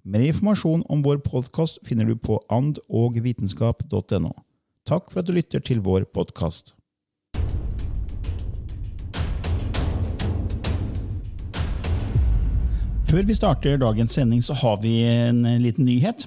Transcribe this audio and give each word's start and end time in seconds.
Mer 0.00 0.22
informasjon 0.24 0.80
om 0.88 1.02
vår 1.04 1.18
podkast 1.20 1.76
finner 1.84 2.06
du 2.08 2.14
på 2.16 2.38
andogvitenskap.no. 2.48 4.30
Takk 4.88 5.10
for 5.12 5.20
at 5.20 5.28
du 5.28 5.34
lytter 5.36 5.60
til 5.60 5.82
vår 5.84 6.06
podkast. 6.08 6.72
Før 13.10 13.26
vi 13.28 13.36
starter 13.36 13.76
dagens 13.82 14.16
sending, 14.16 14.40
så 14.40 14.56
har 14.56 14.80
vi 14.80 15.02
en 15.04 15.44
liten 15.60 15.84
nyhet. 15.84 16.24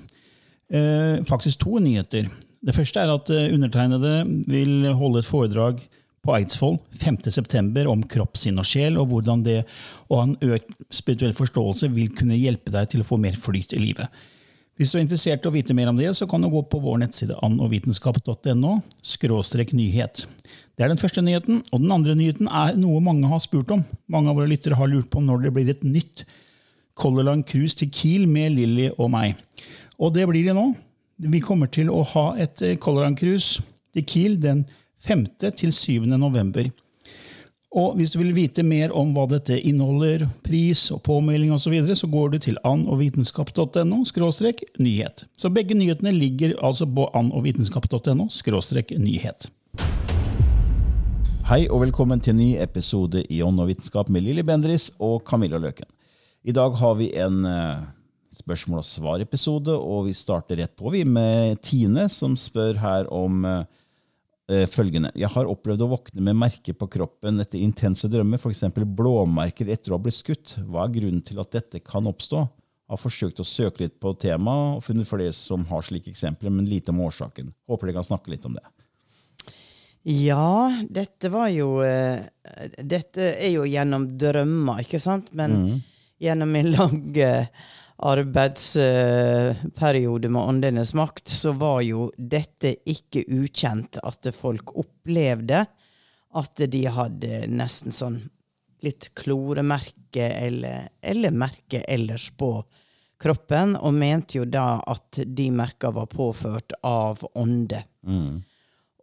Eh, 0.70 1.26
faktisk 1.26 1.64
to 1.66 1.82
nyheter. 1.82 2.30
Det 2.62 2.76
første 2.78 3.02
er 3.02 3.10
at 3.10 3.34
eh, 3.34 3.50
undertegnede 3.56 4.44
vil 4.46 4.92
holde 4.94 5.24
et 5.24 5.32
foredrag 5.32 5.82
på 6.24 6.36
Eidsvoll 6.38 6.78
5.9. 7.02 7.86
om 7.92 8.04
kropp, 8.08 8.38
sinn 8.40 8.62
og 8.62 8.68
sjel, 8.68 8.96
og 9.00 9.10
hvordan 9.12 9.44
det 9.44 9.60
å 10.08 10.22
ha 10.22 10.28
en 10.28 10.38
økt 10.56 10.72
spirituell 10.94 11.36
forståelse 11.36 11.90
vil 11.92 12.14
kunne 12.16 12.40
hjelpe 12.40 12.72
deg 12.72 12.94
til 12.94 13.04
å 13.04 13.08
få 13.08 13.20
mer 13.20 13.36
flyt 13.40 13.76
i 13.76 13.82
livet. 13.82 14.08
Hvis 14.80 14.90
du 14.90 14.98
er 14.98 15.04
interessert 15.04 15.44
i 15.46 15.50
å 15.52 15.54
vite 15.54 15.76
mer 15.78 15.92
om 15.92 15.98
det, 16.00 16.08
så 16.18 16.26
kan 16.30 16.42
du 16.42 16.50
gå 16.50 16.64
på 16.66 16.80
vår 16.82 17.04
nettside 17.04 17.36
annovitenskap.no 17.46 18.78
skråstrek 19.06 19.76
nyhet. 19.78 20.24
Det 20.74 20.86
er 20.86 20.90
den 20.90 21.02
første 21.02 21.22
nyheten. 21.22 21.60
Og 21.70 21.84
den 21.84 21.94
andre 21.94 22.16
nyheten 22.18 22.50
er 22.50 22.74
noe 22.80 23.04
mange 23.04 23.30
har 23.30 23.42
spurt 23.44 23.70
om. 23.76 23.84
Mange 24.10 24.32
av 24.32 24.40
våre 24.40 24.50
lyttere 24.50 24.80
har 24.80 24.90
lurt 24.90 25.12
på 25.14 25.22
når 25.22 25.46
det 25.46 25.54
blir 25.54 25.70
et 25.70 25.86
nytt 25.86 26.26
Color 26.98 27.28
Line 27.28 27.46
Cruise 27.46 27.78
til 27.78 27.92
Kiel 27.94 28.26
med 28.30 28.56
Lilly 28.56 28.90
og 28.98 29.12
meg. 29.14 29.38
Og 30.02 30.16
det 30.16 30.26
blir 30.30 30.50
det 30.50 30.58
nå. 30.58 30.72
Vi 31.22 31.44
kommer 31.46 31.70
til 31.70 31.92
å 31.94 32.02
ha 32.16 32.26
et 32.42 32.64
Color 32.82 33.06
Line 33.06 33.20
Cruise 33.20 33.62
til 33.94 34.08
Kiel 34.10 34.40
den 34.42 34.66
5. 35.04 35.26
til 35.60 35.74
7. 35.76 36.06
november. 36.16 36.70
Og 37.76 37.96
hvis 37.98 38.14
du 38.14 38.20
vil 38.22 38.36
vite 38.38 38.64
mer 38.64 38.94
om 38.96 39.10
hva 39.12 39.26
dette 39.28 39.58
inneholder, 39.60 40.28
pris 40.46 40.86
og 40.96 41.02
påmelding 41.04 41.52
osv., 41.52 41.66
så, 41.66 41.72
videre, 41.74 41.96
så 42.00 42.08
går 42.08 42.30
du 42.32 42.38
til 42.40 42.60
annovitenskap.no 42.64 44.00
nyhet. 44.80 45.26
Så 45.36 45.50
begge 45.50 45.76
nyhetene 45.76 46.14
ligger 46.16 46.56
altså 46.64 46.88
på 46.88 47.10
annovitenskap.no 47.20 48.30
nyhet. 49.04 49.50
Hei 51.50 51.68
og 51.68 51.84
velkommen 51.84 52.24
til 52.24 52.38
en 52.38 52.40
ny 52.40 52.50
episode 52.64 53.26
i 53.28 53.44
Ånd 53.44 53.60
og 53.60 53.74
vitenskap 53.74 54.08
med 54.08 54.24
Lilly 54.24 54.48
Bendris 54.48 54.92
og 55.00 55.26
Camilla 55.28 55.60
Løken. 55.60 55.90
I 56.44 56.56
dag 56.56 56.80
har 56.80 56.96
vi 56.96 57.12
en 57.20 57.44
uh, 57.44 57.84
spørsmål- 58.32 58.80
og 58.80 58.88
svar-episode, 58.88 59.76
og 59.76 60.08
vi 60.08 60.16
starter 60.16 60.64
rett 60.64 60.78
på 60.80 60.96
vi 60.96 61.04
med 61.04 61.60
Tine, 61.60 62.08
som 62.08 62.38
spør 62.40 62.80
her 62.80 63.12
om 63.12 63.44
uh, 63.44 63.66
følgende. 64.72 65.12
Jeg 65.18 65.32
har 65.34 65.50
opplevd 65.50 65.86
å 65.86 65.90
våkne 65.94 66.26
med 66.26 66.38
merker 66.40 66.76
på 66.78 66.88
kroppen 66.96 67.42
etter 67.44 67.62
intense 67.62 68.10
drømmer, 68.12 68.42
f.eks. 68.42 68.66
blåmerker 68.74 69.72
etter 69.74 69.94
å 69.94 70.00
ha 70.00 70.04
blitt 70.04 70.18
skutt. 70.18 70.56
Hva 70.68 70.86
er 70.86 70.96
grunnen 70.98 71.24
til 71.26 71.42
at 71.44 71.54
dette 71.56 71.84
kan 71.86 72.10
oppstå? 72.10 72.44
Jeg 72.44 72.94
har 72.94 73.02
forsøkt 73.02 73.42
å 73.42 73.48
søke 73.48 73.86
litt 73.86 73.96
på 74.04 74.12
temaet 74.22 74.78
og 74.78 74.84
funnet 74.86 75.10
flere 75.10 75.34
som 75.36 75.64
har 75.70 75.86
slike 75.88 76.12
eksempler, 76.12 76.54
men 76.54 76.68
lite 76.70 76.94
om 76.94 77.02
årsaken. 77.06 77.54
Håper 77.70 77.90
dere 77.90 77.98
kan 78.02 78.10
snakke 78.12 78.34
litt 78.34 78.46
om 78.50 78.60
det. 78.60 78.66
Ja, 80.04 80.68
dette 80.92 81.30
var 81.32 81.48
jo 81.48 81.78
Dette 81.80 83.30
er 83.38 83.54
jo 83.54 83.64
gjennom 83.64 84.10
drømmer, 84.20 84.84
ikke 84.84 85.00
sant? 85.00 85.32
Men 85.32 85.58
mm 85.58 85.82
gjennom 86.24 86.52
min 86.52 86.72
lange 86.72 87.48
arbeidsperiode 87.98 90.30
med 90.30 90.42
Åndenes 90.42 90.94
makt, 90.94 91.28
så 91.28 91.52
var 91.52 91.82
jo 91.82 92.12
dette 92.18 92.76
ikke 92.90 93.24
ukjent 93.28 93.98
at 94.04 94.36
folk 94.36 94.78
opplevde 94.78 95.66
at 96.34 96.58
de 96.58 96.86
hadde 96.90 97.48
nesten 97.48 97.92
sånn 97.94 98.30
litt 98.84 99.16
kloremerke 99.16 100.28
eller, 100.28 100.88
eller 101.02 101.32
merke 101.32 101.84
ellers 101.88 102.32
på 102.36 102.66
kroppen, 103.24 103.76
og 103.80 103.94
mente 103.96 104.38
jo 104.42 104.46
da 104.46 104.82
at 104.84 105.20
de 105.24 105.52
merka 105.56 105.92
var 105.96 106.06
påført 106.12 106.74
av 106.84 107.24
ånde. 107.40 107.80
Mm. 108.04 108.44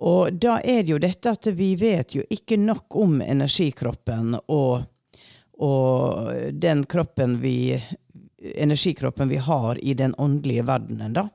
Og 0.00 0.32
da 0.40 0.60
er 0.60 0.82
det 0.84 0.90
jo 0.92 0.98
dette 1.00 1.30
at 1.32 1.46
vi 1.56 1.76
vet 1.80 2.14
jo 2.16 2.22
ikke 2.28 2.56
nok 2.60 2.96
om 3.00 3.20
energikroppen 3.24 4.36
og 4.48 4.82
og 5.60 6.32
den 6.56 6.86
kroppen 6.88 7.36
vi 7.42 7.76
Energikroppen 8.40 9.28
vi 9.28 9.36
har 9.36 9.78
i 9.84 9.94
den 9.94 10.14
åndelige 10.18 10.66
verdenen, 10.68 11.12
da. 11.16 11.28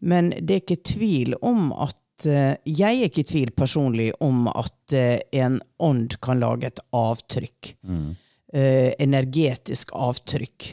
Men 0.00 0.30
det 0.30 0.54
er 0.54 0.62
ikke 0.62 0.82
tvil 0.94 1.34
om 1.44 1.74
at 1.76 2.26
eh, 2.28 2.56
Jeg 2.64 2.96
er 2.96 3.10
ikke 3.10 3.24
i 3.24 3.28
tvil 3.28 3.50
personlig 3.56 4.10
om 4.24 4.48
at 4.48 4.94
eh, 4.96 5.20
en 5.42 5.60
ånd 5.78 6.16
kan 6.24 6.40
lage 6.40 6.70
et 6.70 6.82
avtrykk. 6.96 7.74
Mm. 7.84 8.10
Uh, 8.50 8.90
energetisk 8.98 9.92
avtrykk. 9.94 10.72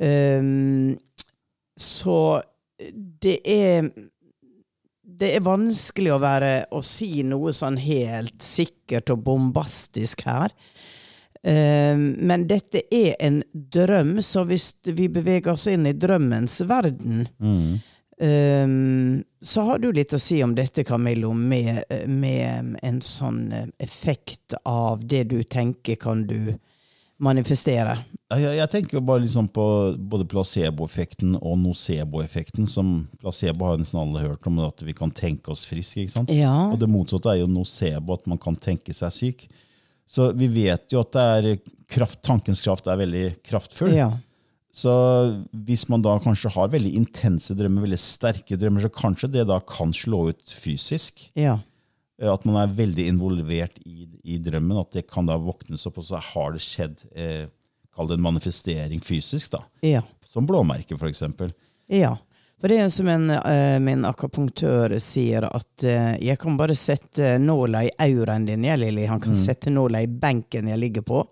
Um, 0.00 0.94
så 1.76 2.40
det 3.20 3.42
er 3.44 3.90
det 5.14 5.34
er 5.36 5.44
vanskelig 5.44 6.14
å 6.14 6.20
være 6.22 6.52
å 6.74 6.80
si 6.84 7.22
noe 7.26 7.52
sånn 7.54 7.76
helt 7.82 8.40
sikkert 8.42 9.12
og 9.14 9.22
bombastisk 9.26 10.24
her. 10.26 10.54
Ehm, 11.44 12.14
men 12.24 12.46
dette 12.48 12.86
er 12.90 13.18
en 13.20 13.42
drøm, 13.52 14.16
så 14.22 14.46
hvis 14.48 14.70
vi 14.88 15.10
beveger 15.12 15.52
oss 15.52 15.66
inn 15.68 15.84
i 15.84 15.92
drømmens 15.92 16.62
verden 16.64 17.26
mm. 17.36 17.74
um, 18.16 19.18
så 19.44 19.64
har 19.68 19.82
du 19.82 19.90
litt 19.92 20.14
å 20.16 20.20
si 20.22 20.38
om 20.44 20.54
dette, 20.56 20.86
Camillo, 20.88 21.34
med, 21.36 21.82
med, 22.08 22.78
en 22.80 23.00
sånn 23.04 23.42
effekt 23.76 24.56
av 24.64 25.04
det 25.04 25.26
du 25.34 25.42
tenker 25.42 26.00
kan 26.00 26.22
du 26.24 26.54
manifestere. 27.20 27.98
Jeg, 28.32 28.56
jeg 28.56 28.70
tenker 28.72 29.04
bare 29.04 29.26
liksom 29.26 29.50
på 29.52 29.66
både 30.00 30.24
placeboeffekten 30.32 31.36
og 31.42 31.58
noceboeffekten. 31.60 32.64
som 32.66 33.04
Placebo 33.20 33.68
har 33.68 33.78
nesten 33.82 34.00
alle 34.00 34.24
hørt 34.24 34.48
om, 34.48 34.62
at 34.64 34.80
vi 34.82 34.96
kan 34.96 35.12
tenke 35.12 35.52
oss 35.52 35.66
friske. 35.68 36.08
Ja. 36.32 36.56
Og 36.70 36.80
det 36.80 36.88
motsatte 36.90 37.34
er 37.34 37.42
jo 37.42 37.52
nocebo, 37.52 38.16
at 38.16 38.26
man 38.32 38.40
kan 38.40 38.56
tenke 38.56 38.96
seg 38.96 39.12
syk. 39.12 39.46
Så 40.10 40.30
vi 40.36 40.48
vet 40.52 40.92
jo 40.92 41.02
at 41.02 41.16
kraft, 41.90 42.20
tankens 42.26 42.62
kraft 42.64 42.88
er 42.90 43.00
veldig 43.00 43.26
kraftfull. 43.46 43.94
Ja. 43.96 44.12
Så 44.74 44.90
hvis 45.66 45.86
man 45.90 46.02
da 46.02 46.16
kanskje 46.22 46.50
har 46.50 46.72
veldig 46.72 46.90
intense 46.98 47.54
drømmer, 47.54 47.86
veldig 47.86 48.00
sterke 48.02 48.58
drømmer, 48.58 48.82
så 48.82 48.90
kanskje 48.90 49.30
det 49.36 49.46
da 49.46 49.60
kan 49.62 49.94
slå 49.94 50.28
ut 50.32 50.54
fysisk. 50.58 51.28
Ja. 51.38 51.60
Eh, 52.20 52.30
at 52.30 52.46
man 52.48 52.58
er 52.58 52.74
veldig 52.74 53.06
involvert 53.12 53.78
i, 53.86 54.08
i, 54.22 54.38
drømmen. 54.42 54.80
At 54.82 54.96
det 54.96 55.06
kan 55.10 55.30
da 55.30 55.38
våknes 55.38 55.86
opp, 55.86 56.00
og 56.02 56.08
så 56.08 56.18
har 56.32 56.56
det 56.56 56.64
skjedd 56.64 57.06
eh, 57.14 57.44
Kall 57.94 58.08
det 58.10 58.16
en 58.18 58.24
manifestering 58.24 58.98
fysisk. 58.98 59.52
da. 59.52 59.60
Ja. 59.86 60.00
Som 60.26 60.48
blåmerke, 60.50 60.96
f.eks. 60.98 61.22
Ja. 61.94 62.16
For 62.60 62.72
det 62.72 62.78
er 62.80 62.90
som 62.92 63.08
en, 63.12 63.30
eh, 63.30 63.78
min 63.82 64.04
akapunktør 64.08 64.96
sier, 65.02 65.44
at 65.44 65.84
eh, 65.84 66.14
jeg 66.24 66.38
kan 66.40 66.56
bare 66.56 66.76
sette 66.78 67.34
nåla 67.38 67.84
i 67.84 67.90
auraen 68.06 68.46
din, 68.48 68.64
jeg, 68.64 68.80
Lilly. 68.80 69.04
Han 69.10 69.20
kan 69.20 69.36
sette 69.36 69.72
nåla 69.72 70.04
i 70.04 70.08
benken 70.08 70.70
jeg 70.72 70.80
ligger 70.80 71.04
på. 71.04 71.24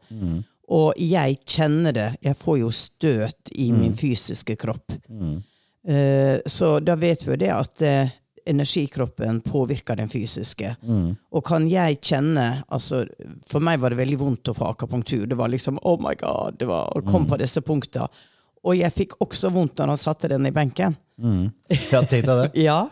Og 0.73 0.99
jeg 1.01 1.39
kjenner 1.45 1.93
det. 1.93 2.09
Jeg 2.25 2.37
får 2.39 2.59
jo 2.63 2.71
støt 2.73 3.53
i 3.61 3.71
min 3.73 3.97
fysiske 3.97 4.57
kropp. 4.61 4.95
Uh, 5.83 6.39
så 6.47 6.77
da 6.79 6.95
vet 6.95 7.25
vi 7.25 7.33
jo 7.33 7.39
det 7.41 7.49
at 7.51 7.83
uh, 7.83 8.13
energikroppen 8.47 9.41
påvirker 9.45 9.99
den 9.99 10.09
fysiske. 10.09 10.75
Og 11.33 11.45
kan 11.47 11.67
jeg 11.71 11.99
kjenne 12.03 12.47
altså, 12.69 13.05
For 13.49 13.65
meg 13.65 13.81
var 13.83 13.93
det 13.93 14.01
veldig 14.01 14.19
vondt 14.21 14.53
å 14.53 14.57
få 14.57 14.71
akapunktur. 14.73 15.27
Det 15.27 15.39
var 15.39 15.53
liksom 15.53 15.81
oh 15.83 15.99
my 16.01 16.15
god, 16.21 16.59
det 16.59 16.71
var, 16.71 16.93
og 16.97 17.09
mm. 17.09 17.29
på 17.31 17.41
disse 17.43 17.63
punktene. 17.67 18.09
Og 18.63 18.79
jeg 18.79 18.95
fikk 18.95 19.17
også 19.23 19.51
vondt 19.55 19.81
når 19.81 19.95
han 19.95 20.01
satte 20.01 20.31
den 20.31 20.47
i 20.47 20.55
benken. 20.55 20.95
Mm. 21.19 21.51
Jeg 21.69 22.09
tenkte 22.11 22.39
det. 22.45 22.49
Ja. 22.69 22.87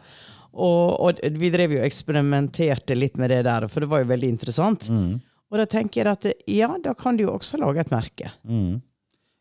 Og, 0.50 0.96
og 0.98 1.20
vi 1.38 1.48
drev 1.54 1.76
jo 1.76 1.82
eksperimenterte 1.86 2.96
litt 2.98 3.20
med 3.22 3.30
det 3.30 3.44
der, 3.46 3.68
for 3.70 3.84
det 3.84 3.90
var 3.92 4.02
jo 4.02 4.08
veldig 4.10 4.30
interessant. 4.32 4.88
Og 4.90 5.58
da 5.58 5.66
tenker 5.70 6.02
jeg 6.02 6.10
at 6.10 6.46
ja, 6.50 6.72
da 6.82 6.94
kan 6.98 7.18
du 7.18 7.22
jo 7.22 7.34
også 7.36 7.60
lage 7.62 7.84
et 7.84 7.92
merke. 7.94 8.32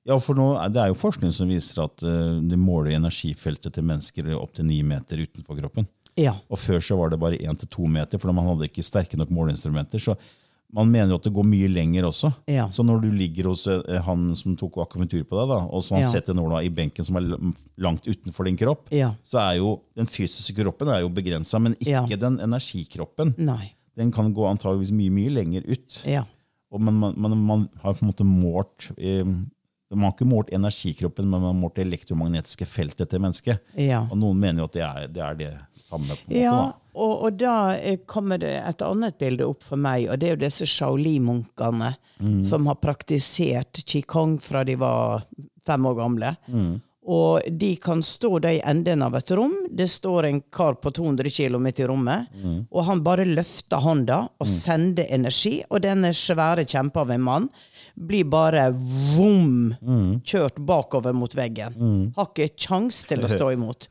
Ja, 0.05 0.17
for 0.21 0.37
nå, 0.37 0.51
Det 0.73 0.81
er 0.81 0.91
jo 0.91 0.97
forskning 0.97 1.33
som 1.35 1.49
viser 1.49 1.83
at 1.83 2.05
uh, 2.05 2.37
det 2.41 2.57
måler 2.61 2.95
energifeltet 2.97 3.73
til 3.75 3.85
mennesker 3.85 4.29
opptil 4.37 4.69
ni 4.69 4.79
meter 4.85 5.21
utenfor 5.25 5.57
kroppen. 5.59 5.89
Ja. 6.19 6.35
Og 6.49 6.59
Før 6.61 6.81
så 6.83 6.97
var 6.99 7.11
det 7.11 7.19
bare 7.21 7.37
én 7.41 7.57
til 7.57 7.69
to 7.69 7.89
meter, 7.89 8.21
for 8.21 8.33
man 8.35 8.47
hadde 8.49 8.69
ikke 8.69 8.85
sterke 8.85 9.17
nok 9.19 9.31
måleinstrumenter. 9.33 10.01
Så 10.01 10.17
man 10.73 10.91
mener 10.91 11.09
jo 11.09 11.17
at 11.17 11.23
det 11.25 11.33
går 11.33 11.45
mye 11.49 11.67
lenger 11.71 12.05
også. 12.05 12.29
Ja. 12.47 12.67
Så 12.69 12.83
når 12.85 13.01
du 13.01 13.07
ligger 13.11 13.47
hos 13.49 13.63
eh, 13.67 14.01
han 14.05 14.35
som 14.37 14.55
tok 14.59 14.77
akumentur 14.83 15.23
på 15.25 15.39
deg, 15.39 15.49
da, 15.49 15.59
og 15.65 15.81
så 15.83 15.95
han 15.97 16.03
Ja. 16.05 16.11
setter 16.13 16.33
nåla 16.37 16.61
i 16.63 16.69
benken 16.69 17.03
som 17.05 17.17
er 17.17 17.25
langt 17.81 18.05
utenfor 18.05 18.45
din 18.45 18.57
kropp, 18.57 18.87
Ja. 18.93 19.13
så 19.23 19.39
er 19.41 19.57
jo 19.57 19.81
den 19.97 20.05
fysiske 20.05 20.53
kroppen 20.61 20.87
er 20.93 21.01
jo 21.01 21.09
begrensa, 21.09 21.59
men 21.59 21.73
ikke 21.81 22.19
den 22.19 22.37
energikroppen. 22.39 23.33
Nei. 23.37 23.71
Den 23.97 24.11
kan 24.11 24.33
gå 24.33 24.45
antageligvis 24.47 24.91
mye 24.95 25.09
mye 25.11 25.29
lenger 25.33 25.65
ut. 25.67 26.03
Ja. 26.05 26.23
Og 26.71 26.79
man, 26.81 26.93
man, 27.01 27.13
man, 27.17 27.37
man 27.37 27.69
har 27.81 27.93
på 27.97 28.03
en 28.05 28.11
måte 28.11 28.23
målt 28.23 28.91
eh, 28.97 29.23
Man 29.91 30.03
har 30.05 30.11
ikke 30.13 30.27
målt 30.29 30.51
energikroppen, 30.53 31.25
men 31.25 31.41
man 31.41 31.49
har 31.49 31.53
målt 31.57 31.73
det 31.79 31.87
elektromagnetiske 31.87 32.67
feltet 32.69 33.09
til 33.09 33.19
mennesket. 33.23 33.57
Ja. 33.75 34.03
Og 34.11 34.19
noen 34.21 34.37
mener 34.37 34.61
jo 34.61 34.67
at 34.69 34.73
det 34.75 34.83
er 34.85 35.07
det, 35.09 35.23
er 35.25 35.33
det 35.39 35.47
samme. 35.73 36.13
på 36.13 36.29
en 36.29 36.35
måte. 36.35 36.43
Da. 36.45 36.73
Og, 36.99 37.13
og 37.27 37.37
da 37.39 37.53
eh, 37.77 38.01
kommer 38.09 38.41
det 38.41 38.51
et 38.59 38.83
annet 38.85 39.15
bilde 39.21 39.47
opp 39.47 39.63
for 39.63 39.79
meg, 39.79 40.09
og 40.11 40.19
det 40.19 40.27
er 40.29 40.35
jo 40.35 40.43
disse 40.43 40.67
Shaolin-munkene 40.67 41.93
som 42.43 42.65
har 42.67 42.75
praktisert 42.83 43.79
qigong 43.87 44.37
fra 44.43 44.65
de 44.67 44.75
var 44.81 45.23
fem 45.65 45.85
år 45.87 45.95
gamle. 46.01 46.33
Og 47.09 47.41
de 47.57 47.69
kan 47.81 48.03
stå 48.05 48.39
der 48.43 48.57
i 48.57 48.63
enden 48.69 49.01
av 49.01 49.15
et 49.17 49.31
rom. 49.33 49.53
Det 49.71 49.87
står 49.89 50.27
en 50.27 50.41
kar 50.53 50.75
på 50.83 50.91
200 50.93 51.31
kilo 51.33 51.57
midt 51.63 51.79
i 51.81 51.87
rommet. 51.89 52.27
Og 52.69 52.83
han 52.85 52.99
bare 53.05 53.25
løfter 53.25 53.81
hånda 53.81 54.17
og 54.37 54.47
sender 54.51 55.07
energi, 55.09 55.63
og 55.71 55.81
denne 55.87 56.11
svære 56.13 56.67
kjempa 56.69 57.01
av 57.05 57.15
en 57.15 57.23
mann 57.25 57.47
blir 57.95 58.27
bare 58.29 58.67
vom, 59.15 59.71
kjørt 60.21 60.59
bakover 60.59 61.15
mot 61.17 61.33
veggen. 61.39 61.73
Har 62.19 62.29
ikke 62.29 62.51
kjangs 62.67 63.05
til 63.09 63.23
å 63.25 63.31
stå 63.31 63.53
imot. 63.55 63.87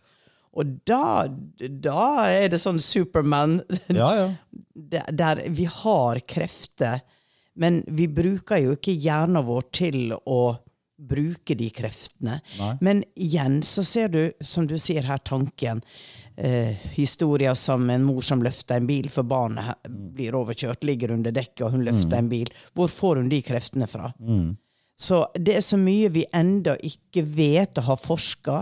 Og 0.57 0.79
da, 0.89 1.27
da 1.59 2.05
er 2.31 2.49
det 2.53 2.61
sånn 2.63 2.81
Superman 2.83 3.59
Ja, 3.93 4.13
ja. 4.17 4.29
der, 4.95 5.11
der 5.13 5.43
vi 5.55 5.67
har 5.69 6.21
krefter, 6.29 7.03
men 7.59 7.83
vi 7.91 8.07
bruker 8.09 8.61
jo 8.63 8.79
ikke 8.79 8.95
hjernen 8.95 9.45
vår 9.47 9.69
til 9.75 10.15
å 10.15 10.41
bruke 10.99 11.55
de 11.55 11.69
kreftene. 11.71 12.41
Nei. 12.59 12.73
Men 12.83 13.03
igjen 13.15 13.61
så 13.63 13.85
ser 13.87 14.09
du, 14.11 14.23
som 14.43 14.67
du 14.67 14.75
sier 14.83 15.07
her, 15.07 15.21
tanken. 15.23 15.83
Eh, 16.37 16.75
historia 16.95 17.55
som 17.59 17.87
en 17.91 18.07
mor 18.07 18.23
som 18.27 18.43
løfter 18.43 18.81
en 18.81 18.87
bil 18.87 19.07
for 19.11 19.27
barnet 19.27 19.79
blir 19.89 20.35
overkjørt, 20.39 20.85
ligger 20.87 21.15
under 21.15 21.35
dekket, 21.35 21.65
og 21.67 21.77
hun 21.77 21.87
løfter 21.87 22.19
en 22.19 22.31
bil. 22.31 22.51
Hvor 22.75 22.91
får 22.91 23.23
hun 23.23 23.31
de 23.31 23.41
kreftene 23.47 23.87
fra? 23.91 24.11
Så 24.99 25.23
det 25.39 25.61
er 25.61 25.63
så 25.67 25.79
mye 25.79 26.11
vi 26.11 26.25
enda 26.35 26.75
ikke 26.83 27.23
vet 27.23 27.79
og 27.79 27.93
har 27.93 28.01
forska. 28.03 28.61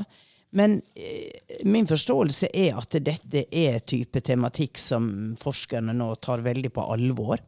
Men 0.57 0.79
eh, 0.97 1.61
min 1.69 1.89
forståelse 1.89 2.49
er 2.55 2.79
at 2.81 2.97
dette 3.05 3.45
er 3.51 3.83
type 3.85 4.23
tematikk 4.25 4.81
som 4.81 5.11
forskerne 5.41 5.95
nå 5.97 6.15
tar 6.25 6.45
veldig 6.47 6.73
på 6.77 6.87
alvor. 6.97 7.43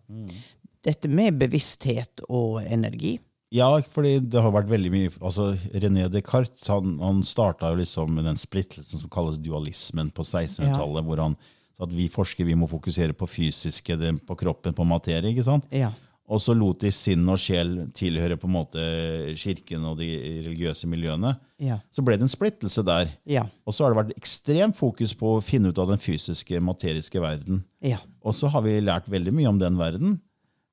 Dette 0.85 1.11
med 1.11 1.41
bevissthet 1.41 2.23
og 2.29 2.61
energi. 2.67 3.17
Ja, 3.55 3.71
fordi 3.81 4.19
det 4.21 4.43
har 4.45 4.53
vært 4.53 4.69
veldig 4.69 4.91
mye 4.93 5.13
altså 5.25 5.55
René 5.73 6.05
Descartes 6.13 6.69
han, 6.69 6.99
han 7.01 7.23
starta 7.25 7.71
liksom 7.79 8.13
med 8.19 8.29
den 8.29 8.37
splittelsen 8.37 9.01
som 9.01 9.13
kalles 9.13 9.41
dualismen 9.41 10.11
på 10.13 10.27
1600-tallet. 10.27 11.07
hvor 11.07 11.23
han 11.25 11.39
at 11.79 11.95
vi 11.95 12.09
forskere 12.11 12.49
vi 12.49 12.57
må 12.59 12.67
fokusere 12.69 13.15
på 13.15 13.29
fysiske, 13.31 13.97
det, 13.97 14.13
på 14.27 14.37
kroppen, 14.39 14.75
på 14.75 14.87
materie. 14.87 15.31
ikke 15.31 15.47
sant? 15.47 15.69
Ja. 15.71 15.93
Og 16.29 16.43
så 16.45 16.53
lot 16.53 16.83
de 16.85 16.91
sinn 16.93 17.25
og 17.33 17.41
sjel 17.41 17.73
tilhøre 17.97 18.37
på 18.37 18.49
en 18.51 18.57
måte 18.59 18.83
kirken 19.41 19.87
og 19.89 19.97
de 20.03 20.09
religiøse 20.45 20.89
miljøene. 20.91 21.33
Ja. 21.65 21.79
Så 21.89 22.05
ble 22.05 22.19
det 22.19 22.27
en 22.27 22.33
splittelse 22.33 22.85
der. 22.85 23.09
Ja. 23.29 23.47
Og 23.65 23.73
så 23.73 23.87
har 23.87 23.95
det 23.95 24.03
vært 24.03 24.19
ekstremt 24.21 24.77
fokus 24.77 25.17
på 25.17 25.39
å 25.39 25.45
finne 25.45 25.73
ut 25.73 25.81
av 25.81 25.89
den 25.89 26.03
fysiske, 26.03 26.61
materiske 26.61 27.23
verden. 27.25 27.63
Ja. 27.81 28.03
Og 28.21 28.37
så 28.37 28.51
har 28.53 28.67
vi 28.67 28.77
lært 28.85 29.09
veldig 29.09 29.33
mye 29.39 29.55
om 29.55 29.63
den 29.63 29.81
verden. 29.81 30.19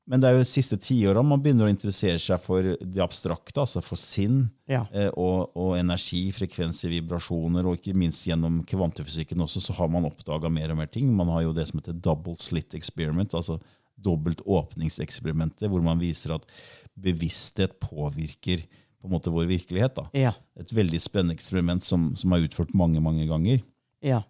Men 0.05 0.21
det 0.21 0.27
er 0.27 0.35
jo 0.35 0.43
de 0.43 0.49
siste 0.49 0.77
tiåra 0.77 1.23
man 1.25 1.41
begynner 1.41 1.65
å 1.65 1.71
interessere 1.71 2.19
seg 2.21 2.37
for 2.43 2.75
det 2.77 3.01
abstrakte, 3.01 3.57
altså 3.63 3.81
for 3.81 3.97
sinn 3.97 4.43
eh, 4.69 5.07
og, 5.17 5.55
og 5.57 5.71
energi, 5.79 6.27
frekvenser, 6.35 6.91
vibrasjoner, 6.93 7.65
og 7.65 7.79
ikke 7.79 7.95
minst 7.97 8.27
gjennom 8.27 8.59
kvantefysikken 8.69 9.41
også, 9.47 9.63
så 9.65 9.77
har 9.79 9.89
man 9.89 10.05
oppdaga 10.05 10.51
mer 10.53 10.75
og 10.75 10.77
mer 10.83 10.91
ting. 10.93 11.09
Man 11.09 11.31
har 11.33 11.47
jo 11.47 11.55
det 11.57 11.65
som 11.71 11.81
heter 11.81 11.97
double 11.97 12.37
slit 12.37 12.77
experiment, 12.77 13.33
altså 13.33 13.57
dobbelt 13.95 14.41
åpningseksperimentet, 14.45 15.69
hvor 15.71 15.83
man 15.83 16.01
viser 16.01 16.35
at 16.35 16.47
bevissthet 16.95 17.77
påvirker 17.81 18.63
på 18.65 19.09
en 19.09 19.13
måte 19.13 19.33
vår 19.33 19.47
virkelighet. 19.49 19.99
Ja. 20.17 20.33
Et 20.59 20.71
veldig 20.73 21.01
spennende 21.01 21.35
eksperiment 21.37 21.83
som, 21.85 22.13
som 22.17 22.33
er 22.33 22.47
utført 22.47 22.73
mange, 22.77 23.01
mange 23.03 23.27
ganger. 23.29 23.61
Ja. 24.05 24.23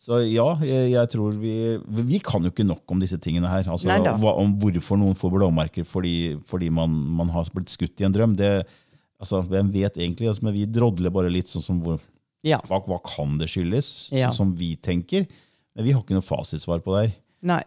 Så 0.00 0.22
ja, 0.24 0.46
jeg, 0.64 0.92
jeg 0.94 1.08
tror 1.12 1.34
vi 1.36 1.54
Vi 2.08 2.18
kan 2.24 2.40
jo 2.40 2.48
ikke 2.48 2.64
nok 2.64 2.88
om 2.88 3.02
disse 3.02 3.18
tingene 3.20 3.50
her. 3.50 3.66
Altså, 3.68 3.90
hva, 3.92 4.32
om 4.40 4.54
hvorfor 4.60 4.96
noen 5.00 5.18
får 5.18 5.34
blåmerker 5.34 5.84
fordi, 5.88 6.38
fordi 6.48 6.70
man, 6.72 6.94
man 7.18 7.32
har 7.34 7.50
blitt 7.52 7.72
skutt 7.72 8.00
i 8.00 8.06
en 8.08 8.14
drøm. 8.16 8.36
Det, 8.38 8.62
altså, 9.20 9.42
hvem 9.44 9.72
vet 9.74 10.00
egentlig? 10.00 10.30
Altså, 10.30 10.46
men 10.48 10.56
vi 10.56 10.64
drodler 10.68 11.12
bare 11.12 11.32
litt 11.32 11.52
sånn 11.52 11.64
som 11.64 11.82
hvor, 11.84 12.00
ja. 12.46 12.62
hva, 12.68 12.80
hva 12.86 13.00
kan 13.04 13.36
det 13.40 13.50
skyldes? 13.52 14.08
Sånn 14.08 14.38
som 14.38 14.54
vi 14.56 14.72
tenker. 14.80 15.28
Men 15.76 15.86
vi 15.86 15.92
har 15.94 16.02
ikke 16.04 16.16
noe 16.16 16.26
fasitsvar 16.26 16.80
på 16.84 16.96
det 16.96 17.04
her. 17.04 17.14
Nei. 17.52 17.62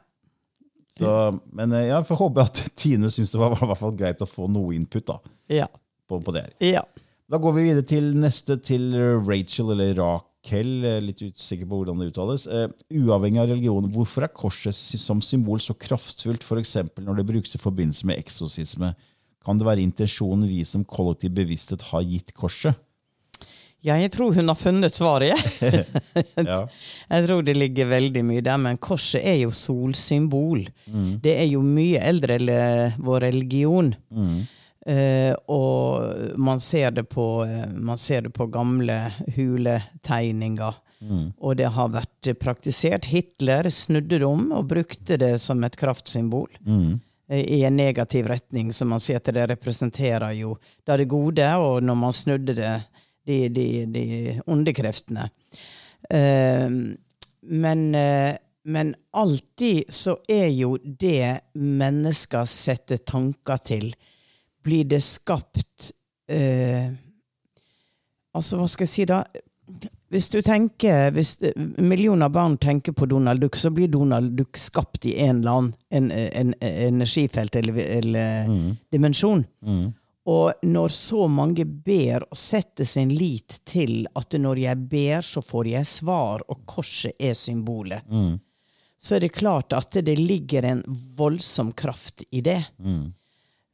Så, 1.00 1.12
men 1.58 1.72
eh, 1.74 1.88
jeg 1.90 2.06
får 2.06 2.20
håpe 2.20 2.44
at 2.44 2.60
Tine 2.78 3.10
syns 3.14 3.32
det 3.34 3.40
var, 3.42 3.56
i 3.58 3.70
hvert 3.70 3.80
fall 3.80 3.96
greit 3.98 4.22
å 4.22 4.30
få 4.30 4.46
noe 4.52 4.76
input 4.78 5.08
da, 5.10 5.18
Ja. 5.50 5.66
på, 6.10 6.20
på 6.22 6.36
det 6.36 6.46
her. 6.46 6.54
Ja. 6.62 6.84
Da 7.32 7.40
går 7.42 7.56
vi 7.56 7.64
videre 7.70 7.88
til 7.90 8.12
neste, 8.20 8.60
til 8.62 8.92
Rachel, 9.26 9.72
eller 9.74 9.96
Rakel, 9.98 10.74
eh, 10.86 11.00
litt 11.02 11.24
usikker 11.24 11.66
på 11.66 11.80
hvordan 11.82 12.04
det 12.04 12.12
uttales. 12.12 12.46
Uh, 12.46 12.68
uavhengig 12.94 13.42
av 13.42 13.50
religion, 13.50 13.88
hvorfor 13.96 14.28
er 14.28 14.34
korset 14.36 14.76
som 14.76 15.24
symbol 15.26 15.62
så 15.64 15.74
kraftfullt, 15.74 16.46
f.eks. 16.46 16.76
når 17.02 17.22
det 17.22 17.28
brukes 17.32 17.56
i 17.58 17.64
forbindelse 17.64 18.06
med 18.12 18.22
eksorsisme? 18.22 18.92
Kan 19.44 19.58
det 19.60 19.66
være 19.68 19.82
intensjonen 19.84 20.46
vi 20.48 20.62
som 20.68 20.86
kollektiv 20.86 21.34
bevissthet 21.36 21.82
har 21.90 22.06
gitt 22.06 22.36
korset? 22.38 22.78
Ja, 23.84 23.98
jeg 24.00 24.12
tror 24.14 24.34
hun 24.36 24.48
har 24.48 24.56
funnet 24.56 24.96
svaret. 24.96 25.36
Ja. 26.40 26.64
Jeg 27.14 27.28
tror 27.28 27.44
det 27.44 27.56
ligger 27.58 27.90
veldig 27.92 28.24
mye 28.26 28.44
der, 28.46 28.58
men 28.58 28.80
korset 28.82 29.22
er 29.22 29.42
jo 29.42 29.52
solsymbol. 29.52 30.66
Det 31.24 31.34
er 31.36 31.48
jo 31.52 31.62
mye 31.66 32.00
eldre 32.00 32.40
enn 32.40 33.02
vår 33.04 33.26
religion. 33.28 33.94
Eh, 34.86 35.32
og 35.48 36.38
man 36.40 36.60
ser, 36.60 36.92
det 36.92 37.06
på, 37.12 37.46
eh, 37.46 37.70
man 37.72 37.98
ser 37.98 38.26
det 38.26 38.34
på 38.36 38.48
gamle 38.52 38.98
huletegninger. 39.36 40.80
Og 41.44 41.58
det 41.60 41.70
har 41.76 41.90
vært 41.92 42.30
praktisert. 42.40 43.10
Hitler 43.12 43.68
snudde 43.70 44.20
det 44.20 44.28
om 44.28 44.52
og 44.56 44.70
brukte 44.72 45.18
det 45.20 45.36
som 45.44 45.64
et 45.64 45.76
kraftsymbol. 45.80 46.48
Mm 46.68 47.02
I 47.34 47.64
en 47.64 47.76
negativ 47.76 48.28
retning, 48.28 48.74
som 48.74 48.90
man 48.92 49.00
sier 49.00 49.18
at 49.18 49.30
det 49.34 49.46
representerer 49.50 50.36
jo 50.38 50.58
da 50.86 50.98
det 51.00 51.08
gode, 51.10 51.48
og 51.56 51.82
når 51.82 51.96
man 51.96 52.14
snudde 52.14 52.54
det, 52.54 52.74
de, 53.26 53.38
de, 53.50 53.68
de 53.86 54.06
onde 54.48 54.74
kreftene. 54.76 55.30
Eh, 56.10 56.70
men, 57.42 57.96
eh, 57.96 58.36
men 58.64 58.96
alltid 59.12 59.84
så 59.94 60.18
er 60.28 60.48
jo 60.48 60.78
det 60.84 61.40
mennesker 61.54 62.46
setter 62.50 62.98
tanker 63.04 63.64
til, 63.64 63.90
blir 64.64 64.88
det 64.88 65.04
skapt 65.04 65.92
eh, 66.32 66.92
Altså, 68.34 68.58
hva 68.58 68.66
skal 68.66 68.88
jeg 68.88 68.90
si 68.90 69.04
da? 69.06 69.20
Hvis 70.10 70.32
du 70.34 70.40
tenker, 70.42 71.12
hvis 71.14 71.36
millioner 71.78 72.32
barn 72.34 72.56
tenker 72.58 72.96
på 72.98 73.06
Donald 73.06 73.44
Duck, 73.44 73.56
så 73.62 73.70
blir 73.70 73.92
Donald 73.94 74.32
Duck 74.38 74.58
skapt 74.58 75.06
i 75.06 75.14
en 75.22 75.44
eller 75.44 75.52
annen 75.52 75.74
en, 75.94 76.08
en, 76.12 76.54
en 76.58 76.88
energifelt 76.88 77.56
eller, 77.56 77.78
eller 77.78 78.50
dimensjon. 78.90 79.46
Og 80.26 80.54
når 80.64 80.94
så 80.96 81.28
mange 81.28 81.66
ber 81.66 82.24
og 82.30 82.38
setter 82.40 82.88
sin 82.88 83.10
lit 83.12 83.58
til 83.68 84.06
at 84.16 84.32
når 84.40 84.62
jeg 84.62 84.78
ber, 84.88 85.22
så 85.22 85.42
får 85.44 85.68
jeg 85.68 85.86
svar, 85.90 86.46
og 86.48 86.62
korset 86.66 87.12
er 87.20 87.34
symbolet, 87.36 88.06
så 89.04 89.16
er 89.18 89.20
det 89.26 89.34
klart 89.36 89.74
at 89.76 89.92
det 90.06 90.16
ligger 90.16 90.64
en 90.64 90.84
voldsom 91.18 91.74
kraft 91.76 92.24
i 92.32 92.40
det. 92.42 92.62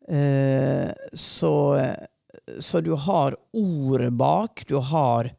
Eh, 0.09 0.89
så, 1.13 1.53
så 2.59 2.81
du 2.81 2.95
har 2.95 3.35
ordet 3.53 4.09
bak, 4.17 4.63
du 4.67 4.79
har, 4.81 5.29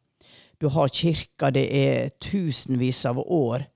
du 0.58 0.68
har 0.70 0.88
kirka, 0.94 1.50
det 1.50 1.66
er 1.74 2.10
tusenvis 2.22 3.02
av 3.10 3.18
år 3.18 3.66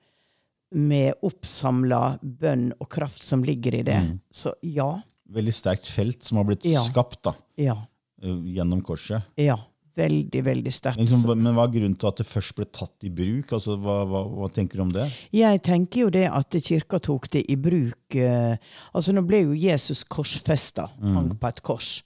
med 0.75 1.15
oppsamla 1.23 2.19
bønn 2.23 2.73
og 2.79 2.89
kraft 2.91 3.23
som 3.27 3.43
ligger 3.47 3.75
i 3.75 3.83
det. 3.83 3.99
Så 4.31 4.55
ja. 4.63 5.01
Veldig 5.33 5.55
sterkt 5.57 5.87
felt 5.89 6.23
som 6.25 6.37
har 6.39 6.45
blitt 6.45 6.65
Ja. 6.69 6.83
skapt 6.85 7.23
da, 7.23 7.35
Ja. 7.57 7.77
eh, 8.23 8.29
gjennom 8.29 8.83
korset. 8.83 9.23
Ja. 9.37 9.57
Veldig, 9.97 10.43
veldig 10.43 10.73
sterkt. 10.75 10.97
Men, 10.99 11.07
liksom, 11.07 11.37
men 11.41 11.55
hva 11.55 11.69
er 11.69 11.73
grunnen 11.73 11.97
til 11.97 12.09
at 12.09 12.17
det 12.17 12.27
først 12.27 12.57
ble 12.57 12.65
tatt 12.67 13.05
i 13.07 13.09
bruk? 13.15 13.53
Altså, 13.53 13.77
hva, 13.79 14.05
hva, 14.05 14.25
hva 14.27 14.49
tenker 14.53 14.75
du 14.75 14.83
om 14.83 14.89
det? 14.91 15.05
Jeg 15.33 15.63
tenker 15.63 16.01
jo 16.01 16.11
det 16.11 16.25
at 16.29 16.51
kirka 16.51 16.99
tok 17.01 17.29
det 17.31 17.45
i 17.49 17.55
bruk 17.55 18.17
eh, 18.17 18.57
Altså, 18.93 19.15
nå 19.15 19.23
ble 19.25 19.45
jo 19.45 19.53
Jesus 19.55 20.03
korsfesta, 20.03 20.89
hang 21.01 21.31
på 21.39 21.47
et 21.49 21.63
kors. 21.63 22.03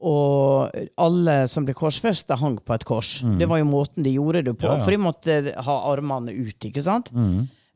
Og 0.00 0.70
alle 1.00 1.48
som 1.48 1.64
ble 1.66 1.74
korsfesta, 1.74 2.36
hang 2.38 2.58
på 2.62 2.74
et 2.76 2.84
kors. 2.84 3.22
Det 3.40 3.48
var 3.48 3.58
jo 3.58 3.64
måten 3.64 4.04
de 4.04 4.12
gjorde 4.14 4.44
det 4.44 4.54
på, 4.60 4.68
Ja, 4.68 4.76
ja. 4.76 4.84
for 4.84 4.90
de 4.92 4.98
måtte 4.98 5.54
ha 5.66 5.76
armene 5.92 6.30
ut, 6.30 6.58
ikke 6.68 6.82
sant? 6.84 7.10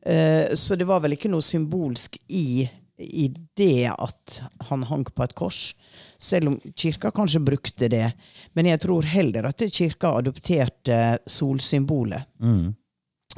Eh, 0.05 0.47
så 0.55 0.77
det 0.77 0.87
var 0.87 1.01
vel 1.03 1.11
ikke 1.17 1.29
noe 1.29 1.41
symbolsk 1.43 2.15
i, 2.29 2.69
i 3.01 3.27
det 3.57 3.89
at 3.91 4.41
han 4.69 4.83
hang 4.89 5.05
på 5.09 5.23
et 5.25 5.35
kors. 5.35 5.61
Selv 6.21 6.53
om 6.53 6.59
kirka 6.75 7.11
kanskje 7.11 7.41
brukte 7.43 7.89
det. 7.91 8.11
Men 8.53 8.69
jeg 8.69 8.83
tror 8.85 9.07
heller 9.09 9.49
at 9.49 9.65
kirka 9.73 10.13
adopterte 10.21 11.01
solsymbolet 11.25 12.29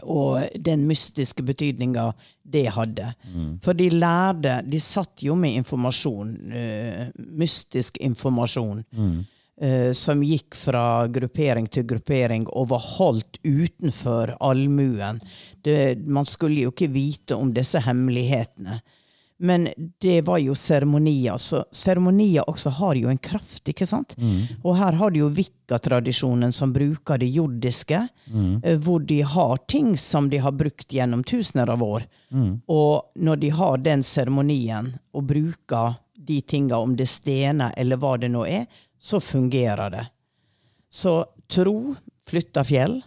og 0.02 0.48
den 0.60 0.88
mystiske 0.88 1.44
betydninga 1.46 2.08
det 2.42 2.66
hadde. 2.74 3.12
For 3.64 3.74
de 3.78 3.90
lærde 3.90 4.62
De 4.66 4.80
satt 4.80 5.24
jo 5.24 5.36
med 5.36 5.54
informasjon, 5.62 6.34
Uh, 6.54 7.10
mystisk 7.38 7.98
informasjon, 7.98 8.84
eh, 9.62 9.92
som 9.94 10.22
gikk 10.24 10.56
fra 10.56 11.08
gruppering 11.08 11.68
til 11.68 11.86
gruppering 11.86 12.48
og 12.48 12.70
var 12.70 12.80
holdt 12.80 13.40
utenfor 13.44 14.36
allmuen. 14.40 15.22
Det, 15.64 15.98
man 16.06 16.26
skulle 16.26 16.62
jo 16.62 16.72
ikke 16.72 16.92
vite 16.92 17.36
om 17.36 17.54
disse 17.54 17.80
hemmelighetene. 17.80 18.82
Men 19.44 19.68
det 20.00 20.22
var 20.24 20.40
jo 20.40 20.56
seremonier, 20.56 21.36
så 21.38 21.66
seremonier 21.76 22.48
også 22.48 22.72
har 22.78 22.96
jo 22.96 23.10
en 23.12 23.20
kraft, 23.20 23.68
ikke 23.68 23.88
sant? 23.90 24.16
Og 24.64 24.78
her 24.80 24.96
har 24.96 25.12
du 25.12 25.20
jo 25.20 25.28
Wicca-tradisjonen 25.36 26.54
som 26.56 26.72
bruker 26.72 27.20
det 27.20 27.28
jordiske, 27.36 28.00
mm. 28.32 28.54
hvor 28.86 29.04
de 29.04 29.20
har 29.28 29.58
ting 29.68 29.98
som 30.00 30.30
de 30.32 30.40
har 30.40 30.56
brukt 30.56 30.96
gjennom 30.96 31.26
tusener 31.28 31.74
av 31.76 31.84
år. 31.84 32.08
Og 32.72 33.12
når 33.20 33.42
de 33.44 33.52
har 33.58 33.84
den 33.84 34.04
seremonien 34.08 34.94
og 35.12 35.28
bruker 35.34 36.00
de 36.16 36.40
tinga, 36.42 36.80
om 36.80 36.96
det 36.96 37.04
er 37.04 37.12
stener 37.12 37.76
eller 37.78 38.00
hva 38.00 38.16
det 38.18 38.32
nå 38.32 38.46
er, 38.48 38.66
så 38.96 39.20
fungerer 39.20 39.92
det. 39.92 40.06
Så 40.88 41.20
tro 41.52 41.96
flytter 42.30 42.64
fjell. 42.64 43.02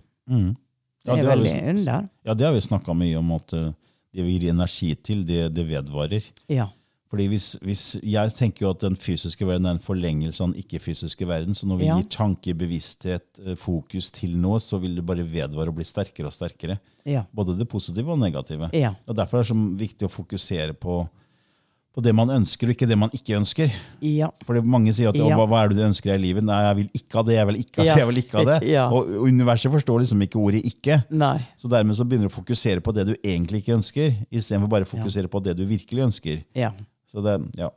Ja, 1.06 1.14
Det 1.14 1.22
er 1.22 1.28
veldig 1.32 1.56
under. 1.70 2.08
Ja, 2.26 2.34
det 2.34 2.44
har 2.44 2.52
vi 2.52 2.60
snakka 2.60 2.94
mye 2.94 3.16
om, 3.18 3.32
at 3.32 3.52
eh, 3.54 3.72
det 4.16 4.24
vi 4.26 4.38
gir 4.38 4.50
energi 4.54 4.94
til, 4.96 5.22
det, 5.28 5.50
det 5.54 5.66
vedvarer. 5.68 6.24
Ja. 6.52 6.70
Fordi 7.06 7.28
hvis, 7.30 7.52
hvis, 7.62 7.82
Jeg 8.02 8.32
tenker 8.34 8.64
jo 8.66 8.70
at 8.74 8.80
den 8.82 8.96
fysiske 8.98 9.46
verden 9.46 9.68
er 9.70 9.76
en 9.76 9.82
forlengelse 9.82 10.42
av 10.42 10.50
den 10.50 10.58
ikke-fysiske 10.64 11.28
verden. 11.28 11.54
Så 11.54 11.68
når 11.70 11.78
vi 11.78 11.86
Ja. 11.86 11.96
gir 12.00 12.08
tanke, 12.10 12.54
bevissthet, 12.58 13.38
eh, 13.44 13.54
fokus 13.54 14.10
til 14.10 14.34
noe, 14.36 14.58
så 14.58 14.80
vil 14.82 14.96
det 14.98 15.04
bare 15.06 15.22
vedvare 15.22 15.68
og 15.70 15.76
bli 15.78 15.86
sterkere 15.86 16.26
og 16.26 16.34
sterkere. 16.34 16.80
Ja. 17.06 17.22
Både 17.32 17.54
det 17.56 17.68
positive 17.70 18.10
og 18.10 18.18
negative. 18.18 18.70
Ja. 18.74 18.94
Og 19.06 19.14
Derfor 19.16 19.38
er 19.38 19.42
det 19.46 19.52
så 19.52 19.78
viktig 19.78 20.08
å 20.08 20.10
fokusere 20.16 20.74
på, 20.74 21.08
på 21.96 22.02
det 22.04 22.12
man 22.12 22.28
ønsker, 22.28 22.68
og 22.68 22.76
ikke 22.76 22.86
det 22.90 22.96
man 23.00 23.12
ikke 23.16 23.38
ønsker. 23.38 23.72
Ja. 24.04 24.28
For 24.44 24.58
mange 24.68 24.92
sier 24.92 25.08
at 25.08 25.16
hva, 25.16 25.46
hva 25.48 25.62
er 25.64 25.72
det 25.72 25.78
du 25.78 25.84
ønsker 25.86 26.12
i 26.12 26.18
livet? 26.20 26.44
Nei, 26.44 26.58
jeg 26.66 26.76
vil 26.80 26.90
ikke 26.98 27.16
ha 27.16 27.22
det, 27.24 27.36
jeg 27.38 27.48
vil 27.48 27.60
ikke 27.62 27.80
ha 27.80 27.86
det, 27.86 27.94
jeg 28.02 28.08
vil 28.10 28.20
ikke 28.20 28.36
ha 28.36 28.44
det. 28.50 28.58
Ja. 28.76 28.82
Og 28.92 29.08
universet 29.24 29.72
forstår 29.72 30.02
liksom 30.02 30.24
ikke 30.26 30.40
ordet 30.42 30.60
ikke. 30.68 30.98
Nei. 31.16 31.38
Så 31.56 31.70
dermed 31.72 31.96
så 31.96 32.04
begynner 32.04 32.28
du 32.28 32.34
å 32.34 32.36
fokusere 32.36 32.82
på 32.84 32.92
det 32.92 33.06
du 33.08 33.14
egentlig 33.16 33.62
ikke 33.62 33.78
ønsker, 33.78 34.12
istedenfor 34.28 34.72
bare 34.74 34.88
å 34.88 34.90
fokusere 34.90 35.30
på 35.32 35.40
det 35.46 35.56
du 35.56 35.64
virkelig 35.70 36.04
ønsker. 36.10 36.44
Ja. 36.58 36.74
Så 37.08 37.22
det, 37.24 37.38
ja. 37.56 37.70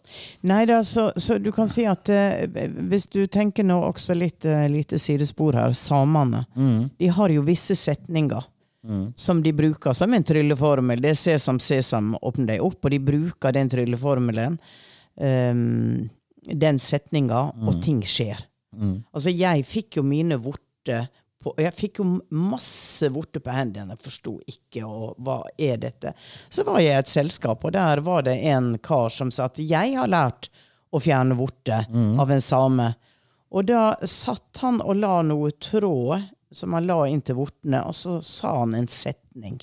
Nei 0.49 0.65
da, 0.67 0.81
så, 0.83 1.09
så 1.15 1.37
du 1.39 1.53
kan 1.55 1.71
si 1.71 1.85
at 1.87 2.09
eh, 2.11 2.49
hvis 2.91 3.07
du 3.13 3.21
tenker 3.31 3.63
nå 3.63 3.77
også 3.87 4.17
litt 4.17 4.43
eh, 4.43 4.65
lite 4.67 4.99
sidespor 4.99 5.55
her, 5.55 5.71
samene, 5.77 6.43
de 6.99 7.11
har 7.15 7.31
jo 7.31 7.45
visse 7.47 7.77
setninger 7.79 8.49
som 9.15 9.43
de 9.43 9.53
bruker 9.53 9.93
som 9.93 10.13
en 10.13 10.23
trylleformel. 10.23 11.01
Det 11.03 11.13
er 11.13 11.19
sesam, 11.19 11.59
sesam, 11.59 12.13
åpne 12.21 12.47
deg 12.53 12.63
opp, 12.63 12.79
og 12.85 12.93
de 12.93 12.99
bruker 13.03 13.55
den 13.55 13.71
trylleformelen, 13.71 14.59
um, 15.19 16.09
den 16.39 16.79
setninga, 16.79 17.41
og 17.67 17.81
ting 17.83 17.99
skjer. 18.07 18.39
Altså, 19.11 19.33
jeg 19.33 19.65
fikk 19.67 19.99
jo 19.99 20.05
mine 20.07 20.37
vorter 20.39 21.09
på, 21.43 21.53
jeg 21.59 21.73
fikk 21.75 22.01
jo 22.01 22.05
masse 22.35 23.07
vorter 23.15 23.43
på 23.43 23.53
hendene, 23.55 23.95
forsto 23.99 24.37
ikke 24.47 24.83
og 24.87 25.19
hva 25.23 25.41
er 25.57 25.77
dette. 25.79 26.13
Så 26.51 26.65
var 26.67 26.81
jeg 26.83 26.95
i 26.95 26.99
et 26.99 27.11
selskap, 27.11 27.63
og 27.63 27.75
der 27.75 28.01
var 28.03 28.25
det 28.27 28.35
en 28.51 28.73
kar 28.83 29.11
som 29.13 29.31
sa 29.31 29.47
at 29.47 29.59
jeg 29.59 29.95
har 29.95 30.11
lært 30.11 30.49
å 30.91 30.99
fjerne 30.99 31.37
vorter 31.39 31.87
av 32.19 32.31
en 32.31 32.43
same. 32.43 32.89
Og 33.55 33.65
da 33.69 33.95
satt 34.05 34.59
han 34.61 34.81
og 34.81 34.99
la 34.99 35.21
noe 35.25 35.51
tråd 35.51 36.27
som 36.51 36.73
han 36.73 36.87
la 36.89 36.99
inn 37.07 37.21
til 37.21 37.35
vortene, 37.37 37.83
og 37.85 37.93
så 37.95 38.17
sa 38.25 38.55
han 38.61 38.73
en 38.79 38.87
setning. 38.89 39.59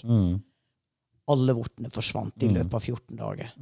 Alle 1.29 1.55
vortene 1.59 1.91
forsvant 1.91 2.43
i 2.47 2.51
løpet 2.55 2.75
av 2.79 2.85
14 2.87 3.17
dager. 3.19 3.53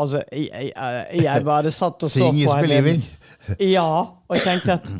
Altså, 0.00 0.20
jeg, 0.32 0.70
jeg, 0.74 1.22
jeg 1.24 1.44
bare 1.44 1.70
satt 1.72 2.02
og 2.06 2.10
så 2.12 2.28
på 2.32 2.34
henne. 2.36 2.60
believing. 2.66 3.02
Ja, 3.76 3.86
og 4.28 4.36
jeg 4.36 4.44
tenkte 4.46 4.76
at 4.78 4.90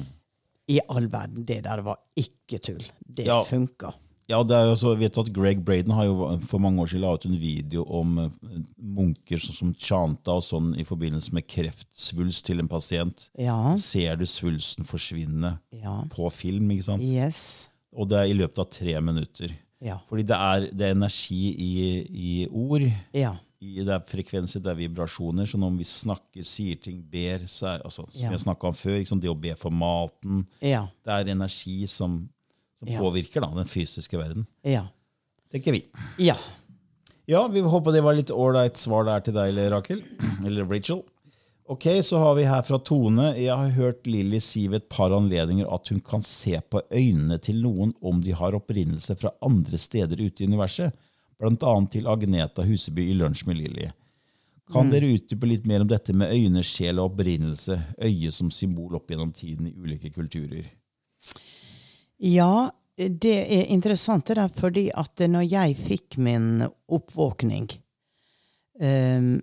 i 0.71 0.79
all 0.88 1.07
verden, 1.12 1.45
det 1.49 1.62
der 1.64 1.81
var 1.83 1.99
ikke 2.17 2.59
tull. 2.62 2.85
Det 3.00 3.25
Ja. 3.26 3.40
funka. 3.45 3.93
Ja, 4.30 4.40
det 4.46 4.54
er 4.56 4.68
jo 4.70 4.76
så, 4.78 4.92
vet 4.99 5.14
du 5.16 5.20
at 5.25 5.30
Greg 5.34 5.62
Braden 5.66 5.90
har 5.96 6.06
jo 6.06 6.28
for 6.46 6.62
mange 6.62 6.78
år 6.84 6.90
siden 6.92 7.02
la 7.02 7.14
ut 7.16 7.25
en 7.26 7.38
video 7.40 7.82
om 7.99 8.18
eh, 8.22 8.28
munker 8.78 9.42
sånn 9.42 9.56
som 9.56 9.72
chanta 9.75 10.37
og 10.38 10.44
sånn 10.46 10.72
i 10.78 10.84
forbindelse 10.87 11.34
med 11.34 11.49
kreftsvulst 11.50 12.46
til 12.46 12.62
en 12.62 12.70
pasient. 12.70 13.28
Ja. 13.38 13.56
Ser 13.80 14.16
du 14.20 14.26
svulsten 14.30 14.87
forsvinne 14.87 15.56
Ja. 15.75 15.96
på 16.14 16.30
film, 16.32 16.70
ikke 16.70 16.87
sant? 16.92 17.02
Yes. 17.02 17.68
Og 17.92 18.06
det 18.12 18.18
er 18.22 18.30
i 18.30 18.38
løpet 18.38 18.62
av 18.62 18.70
tre 18.70 18.94
minutter. 19.02 19.56
Ja. 19.82 19.96
Fordi 20.08 20.22
det 20.28 20.37
er, 20.37 20.66
det 20.76 20.87
er 20.90 20.94
energi 20.94 21.42
i, 21.56 21.70
i 22.06 22.32
ord, 22.52 22.84
Ja. 23.16 23.32
i, 23.60 23.80
det 23.82 23.88
er 23.96 24.04
frekvenser, 24.06 24.60
det 24.62 24.70
er 24.70 24.78
vibrasjoner. 24.78 25.49
Så 25.49 25.58
når 25.58 25.75
vi 25.78 25.84
snakker, 25.88 26.44
sier 26.46 26.76
ting, 26.84 27.00
ber, 27.02 27.46
så 27.49 27.75
er 27.75 27.82
altså, 27.88 28.04
som 28.12 28.20
Ja. 28.28 28.30
jeg 28.30 28.44
snakket 28.44 28.68
om 28.70 28.76
før, 28.76 28.99
liksom, 29.00 29.20
det 29.20 29.30
å 29.32 29.34
be 29.40 29.54
for 29.58 29.70
maten, 29.75 30.46
Ja. 30.62 30.87
det 31.04 31.16
er 31.16 31.32
energi 31.34 31.87
som, 31.88 32.28
som 32.80 32.88
Ja. 32.88 32.99
påvirker 33.00 33.44
da, 33.44 33.52
den 33.54 33.68
fysiske 33.70 34.18
verden. 34.18 34.46
Ja. 34.66 34.87
Tenker 35.52 35.72
vi. 35.76 35.84
Ja. 36.18 36.37
Ja, 37.30 37.44
vi 37.46 37.60
håper 37.62 37.92
det 37.94 38.02
var 38.02 38.14
litt 38.16 38.30
ålreit 38.34 38.76
svar 38.80 39.04
der 39.06 39.20
til 39.22 39.34
deg, 39.37 39.54
Rakel. 39.70 40.00
Eller 40.46 40.64
Rachel. 40.66 41.02
Ok, 41.70 41.84
så 42.02 42.18
har 42.18 42.34
vi 42.34 42.42
her 42.49 42.62
fra 42.66 42.80
Tone. 42.82 43.28
Jeg 43.38 43.54
har 43.54 43.68
hørt 43.76 44.06
Lilly 44.10 44.40
si 44.42 44.64
ved 44.66 44.82
et 44.82 44.88
par 44.90 45.12
anledninger 45.14 45.68
at 45.70 45.87
hun 45.92 46.00
kan 46.02 46.22
se 46.26 46.58
på 46.66 46.80
øynene 46.90 47.38
til 47.38 47.60
noen 47.62 47.92
om 48.02 48.18
de 48.25 48.32
har 48.34 48.56
opprinnelse 48.58 49.14
fra 49.20 49.30
andre 49.46 49.78
steder 49.78 50.18
ute 50.18 50.42
i 50.42 50.49
universet. 50.50 50.90
Blant 51.38 51.62
annet 51.62 51.92
til 51.94 52.08
Agneta 52.10 52.64
Huseby 52.66 53.06
i 53.12 53.14
Lunsj 53.14 53.46
med 53.46 53.60
Lilly. 53.60 53.87
Kan 54.70 54.90
dere 54.90 55.12
utdype 55.14 55.46
litt 55.46 55.64
mer 55.66 55.80
om 55.82 55.88
dette 55.90 56.12
med 56.14 56.30
øyne, 56.34 56.62
sjel 56.66 56.99
og 56.99 57.12
opprinnelse? 57.12 57.78
Øye 58.02 58.30
som 58.34 58.50
symbol 58.54 58.99
opp 58.99 59.08
gjennom 59.10 59.30
tiden 59.34 59.66
i 59.70 59.72
ulike 59.75 60.10
kulturer. 60.14 60.66
Ja, 62.21 62.71
det 62.97 63.37
er 63.41 63.71
interessant 63.73 64.29
det 64.29 64.37
der, 64.37 64.50
fordi 64.53 64.91
at 64.93 65.23
når 65.25 65.47
jeg 65.49 65.77
fikk 65.81 66.19
min 66.21 66.67
oppvåkning, 66.93 67.71
um, 68.81 69.39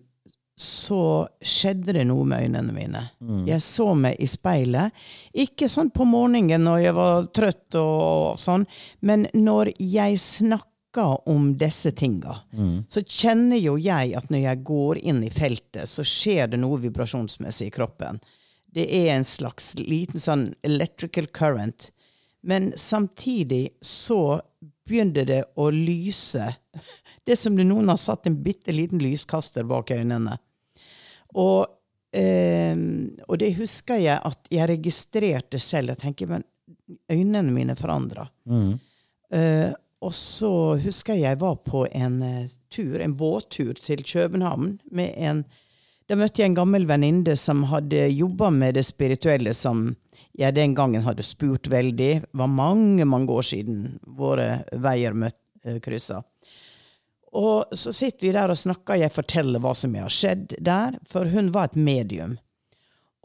så 0.57 1.27
skjedde 1.41 1.93
det 1.93 2.05
noe 2.09 2.25
med 2.25 2.47
øynene 2.47 2.73
mine. 2.73 3.01
Jeg 3.45 3.61
så 3.61 3.91
meg 3.93 4.17
i 4.17 4.25
speilet. 4.29 4.93
Ikke 5.37 5.69
sånn 5.69 5.91
på 5.93 6.05
morgenen 6.09 6.65
når 6.65 6.79
jeg 6.81 6.95
var 6.97 7.27
trøtt 7.29 7.77
og 7.77 8.39
sånn, 8.41 8.65
men 9.05 9.27
når 9.37 9.69
jeg 9.77 10.17
snakka 10.17 11.05
om 11.29 11.51
disse 11.61 11.91
tinga, 11.93 12.39
så 12.89 13.03
kjenner 13.05 13.61
jo 13.61 13.75
jeg 13.77 14.15
at 14.17 14.31
når 14.33 14.47
jeg 14.47 14.63
går 14.65 14.97
inn 14.97 15.21
i 15.27 15.29
feltet, 15.29 15.85
så 15.85 16.01
skjer 16.01 16.49
det 16.49 16.57
noe 16.57 16.81
vibrasjonsmessig 16.81 17.69
i 17.69 17.75
kroppen. 17.77 18.17
Det 18.73 18.87
er 18.89 19.13
en 19.13 19.25
slags 19.25 19.75
liten 19.77 20.19
sånn 20.19 20.53
electrical 20.65 21.29
current. 21.29 21.91
Men 22.47 22.71
samtidig 22.75 23.69
så 23.81 24.41
begynte 24.87 25.25
det 25.27 25.43
å 25.59 25.69
lyse. 25.73 26.53
Det 27.27 27.35
er 27.35 27.39
som 27.41 27.57
om 27.59 27.65
noen 27.67 27.89
har 27.91 27.99
satt 27.99 28.29
en 28.29 28.37
bitte 28.39 28.71
liten 28.71 29.01
lyskaster 29.03 29.65
bak 29.67 29.91
øynene. 29.91 30.37
Og 31.35 31.67
eh, 32.15 32.77
og 33.27 33.35
det 33.41 33.49
husker 33.57 33.99
jeg 33.99 34.15
at 34.15 34.47
jeg 34.47 34.69
registrerte 34.71 35.59
selv. 35.59 35.91
Jeg 35.91 36.03
tenker, 36.05 36.29
men 36.31 36.45
øynene 37.11 37.51
mine 37.51 37.75
forandra. 37.75 38.29
Eh, 39.35 39.75
og 39.99 40.13
så 40.15 40.53
husker 40.79 41.17
jeg 41.17 41.25
jeg 41.25 41.41
var 41.43 41.59
på 41.67 41.83
en 41.91 42.21
eh, 42.23 42.49
tur, 42.71 42.99
en 43.03 43.17
båttur 43.17 43.75
til 43.81 44.03
København 44.07 44.77
med 44.91 45.13
en 45.17 45.45
Da 46.07 46.15
møtte 46.15 46.39
jeg 46.39 46.53
en 46.53 46.61
gammel 46.61 46.85
venninne 46.87 47.33
som 47.35 47.65
hadde 47.67 48.05
jobba 48.15 48.47
med 48.55 48.77
det 48.77 48.85
spirituelle, 48.87 49.51
som 49.53 49.89
jeg 50.37 50.55
den 50.55 50.75
gangen 50.77 51.05
hadde 51.05 51.25
spurt 51.25 51.69
veldig. 51.71 52.13
Det 52.21 52.37
var 52.37 52.51
mange, 52.51 53.05
mange 53.05 53.33
år 53.33 53.45
siden 53.45 53.97
våre 54.17 54.63
veier 54.71 55.15
møtt, 55.17 55.39
eh, 55.65 55.79
kryssa. 55.83 56.23
Og 57.37 57.75
så 57.75 57.91
sitter 57.93 58.27
vi 58.27 58.33
der 58.35 58.51
og 58.51 58.57
snakker, 58.57 58.97
jeg 58.97 59.13
forteller 59.13 59.61
hva 59.61 59.73
som 59.75 59.95
har 59.99 60.13
skjedd 60.13 60.55
der, 60.63 60.97
for 61.05 61.29
hun 61.29 61.51
var 61.53 61.69
et 61.69 61.79
medium. 61.79 62.37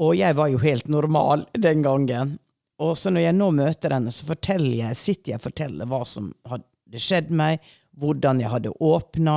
Og 0.02 0.16
jeg 0.18 0.36
var 0.36 0.50
jo 0.50 0.60
helt 0.62 0.88
normal 0.90 1.46
den 1.54 1.84
gangen. 1.84 2.38
Og 2.82 2.96
så 2.98 3.12
når 3.12 3.28
jeg 3.28 3.38
nå 3.38 3.50
møter 3.54 3.94
henne, 3.94 4.12
så 4.12 4.26
forteller 4.26 4.74
jeg, 4.80 4.98
sitter 4.98 5.34
jeg 5.34 5.40
og 5.40 5.46
forteller 5.46 5.88
hva 5.88 6.02
som 6.08 6.32
hadde 6.50 7.02
skjedd 7.02 7.30
meg, 7.30 7.62
hvordan 8.00 8.40
jeg 8.42 8.50
hadde 8.52 8.74
åpna, 8.82 9.36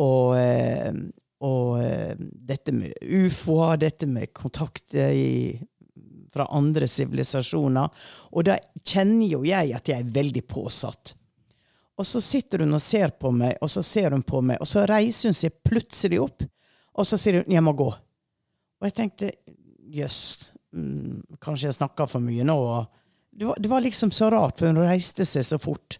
og, 0.00 0.36
eh, 0.38 0.94
og 1.44 1.82
eh, 1.82 2.14
dette 2.18 2.74
med 2.74 2.94
ufoer, 3.02 3.76
dette 3.82 4.08
med 4.10 4.32
kontakt 4.34 4.96
i, 4.96 5.58
fra 6.34 6.48
andre 6.50 6.88
sivilisasjoner. 6.90 8.06
Og 8.34 8.48
da 8.48 8.58
kjenner 8.82 9.28
jo 9.30 9.44
jeg 9.46 9.74
at 9.76 9.90
jeg 9.90 10.02
er 10.02 10.16
veldig 10.16 10.42
påsatt. 10.50 11.14
Og 11.94 12.06
så 12.06 12.20
sitter 12.24 12.64
hun 12.64 12.74
og 12.74 12.82
ser 12.82 13.14
på 13.14 13.30
meg, 13.30 13.54
og 13.62 13.70
så 13.70 13.82
ser 13.86 14.16
hun 14.16 14.24
på 14.26 14.40
meg, 14.42 14.58
og 14.58 14.66
så 14.66 14.82
reiser 14.90 15.30
hun 15.30 15.38
seg 15.38 15.54
plutselig 15.62 16.18
opp, 16.24 16.42
og 16.94 17.06
så 17.06 17.18
sier 17.18 17.42
hun 17.42 17.54
'jeg 17.54 17.62
må 17.62 17.72
gå'. 17.72 17.94
Og 18.80 18.88
jeg 18.88 18.94
tenkte 18.94 19.30
jøss, 19.94 20.52
mm, 20.74 21.38
kanskje 21.40 21.68
jeg 21.68 21.78
snakker 21.78 22.08
for 22.10 22.20
mye 22.20 22.44
nå. 22.44 22.86
Det 23.30 23.46
var, 23.46 23.56
det 23.58 23.68
var 23.70 23.80
liksom 23.80 24.10
så 24.10 24.30
rart, 24.30 24.58
for 24.58 24.66
hun 24.66 24.76
reiste 24.76 25.24
seg 25.24 25.44
så 25.44 25.58
fort. 25.58 25.98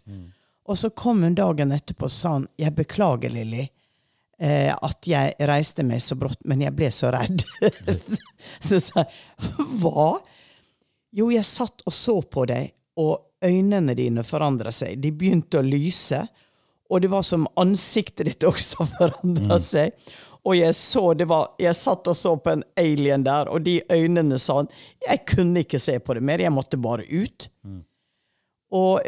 Og 0.67 0.77
så 0.77 0.89
kom 0.89 1.23
hun 1.23 1.35
dagen 1.35 1.71
etterpå 1.71 2.03
og 2.03 2.11
sa 2.11 2.41
'Jeg 2.57 2.75
beklager, 2.75 3.29
Lilly, 3.29 3.69
at 4.35 5.07
jeg 5.07 5.35
reiste 5.47 5.83
meg 5.87 6.01
så 6.03 6.17
brått, 6.19 6.41
men 6.43 6.59
jeg 6.65 6.75
ble 6.75 6.89
så 6.91 7.07
redd'. 7.15 7.45
så 8.67 8.79
sa 8.83 9.05
jeg 9.05 9.61
'Hva?' 9.79 10.19
Jo, 11.15 11.29
jeg 11.31 11.47
satt 11.47 11.85
og 11.87 11.93
så 11.95 12.17
på 12.21 12.43
deg, 12.49 12.73
og 12.99 13.45
øynene 13.45 13.95
dine 13.95 14.23
forandra 14.27 14.71
seg. 14.75 14.97
De 14.99 15.13
begynte 15.15 15.61
å 15.61 15.65
lyse, 15.65 16.19
og 16.91 17.01
det 17.01 17.09
var 17.11 17.23
som 17.25 17.47
ansiktet 17.59 18.27
ditt 18.29 18.47
også 18.47 18.87
forandra 18.97 19.59
seg. 19.63 19.95
Og 20.45 20.57
jeg 20.59 20.75
så 20.77 21.07
det 21.17 21.25
var, 21.29 21.55
jeg 21.57 21.73
satt 21.77 22.05
og 22.11 22.17
så 22.17 22.35
på 22.37 22.51
en 22.53 22.65
alien 22.77 23.23
der, 23.25 23.49
og 23.49 23.63
de 23.65 23.79
øynene 23.89 24.37
sa 24.41 24.59
han 24.59 24.69
Jeg 25.01 25.23
kunne 25.31 25.63
ikke 25.65 25.81
se 25.81 25.97
på 25.99 26.13
det 26.13 26.21
mer, 26.21 26.43
jeg 26.43 26.53
måtte 26.53 26.77
bare 26.77 27.07
ut. 27.09 27.47
Og, 28.75 28.99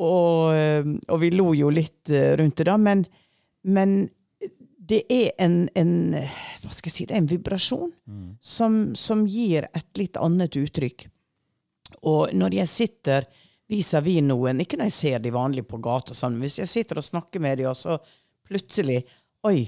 og, 0.00 0.56
og 1.10 1.20
vi 1.20 1.30
lo 1.34 1.50
jo 1.56 1.68
litt 1.72 2.12
eh, 2.12 2.32
rundt 2.38 2.56
det, 2.60 2.68
da, 2.68 2.78
men, 2.80 3.04
men 3.66 4.06
det 4.84 5.02
er 5.08 5.30
en, 5.40 5.68
en 5.74 5.92
Hva 6.14 6.72
skal 6.72 6.90
jeg 6.90 6.94
si, 6.94 7.06
det 7.08 7.16
er 7.16 7.22
en 7.22 7.30
vibrasjon 7.30 7.92
som, 8.40 8.94
som 8.98 9.24
gir 9.26 9.68
et 9.72 10.00
litt 10.00 10.18
annet 10.20 10.56
uttrykk. 10.60 11.06
Og 12.10 12.34
når 12.36 12.58
jeg 12.60 12.68
sitter 12.72 13.28
vis-à-vis 13.70 14.22
noen, 14.26 14.60
ikke 14.60 14.76
når 14.76 14.90
jeg 14.90 14.98
ser 14.98 15.22
de 15.24 15.32
vanlige 15.32 15.68
på 15.68 15.80
gata, 15.84 16.14
sånn, 16.14 16.36
hvis 16.42 16.58
jeg 16.60 16.68
sitter 16.68 17.00
og 17.00 17.06
snakker 17.06 17.40
med 17.40 17.62
dem, 17.62 17.70
og 17.72 17.78
så 17.78 17.96
plutselig 18.48 19.02
Oi, 19.44 19.66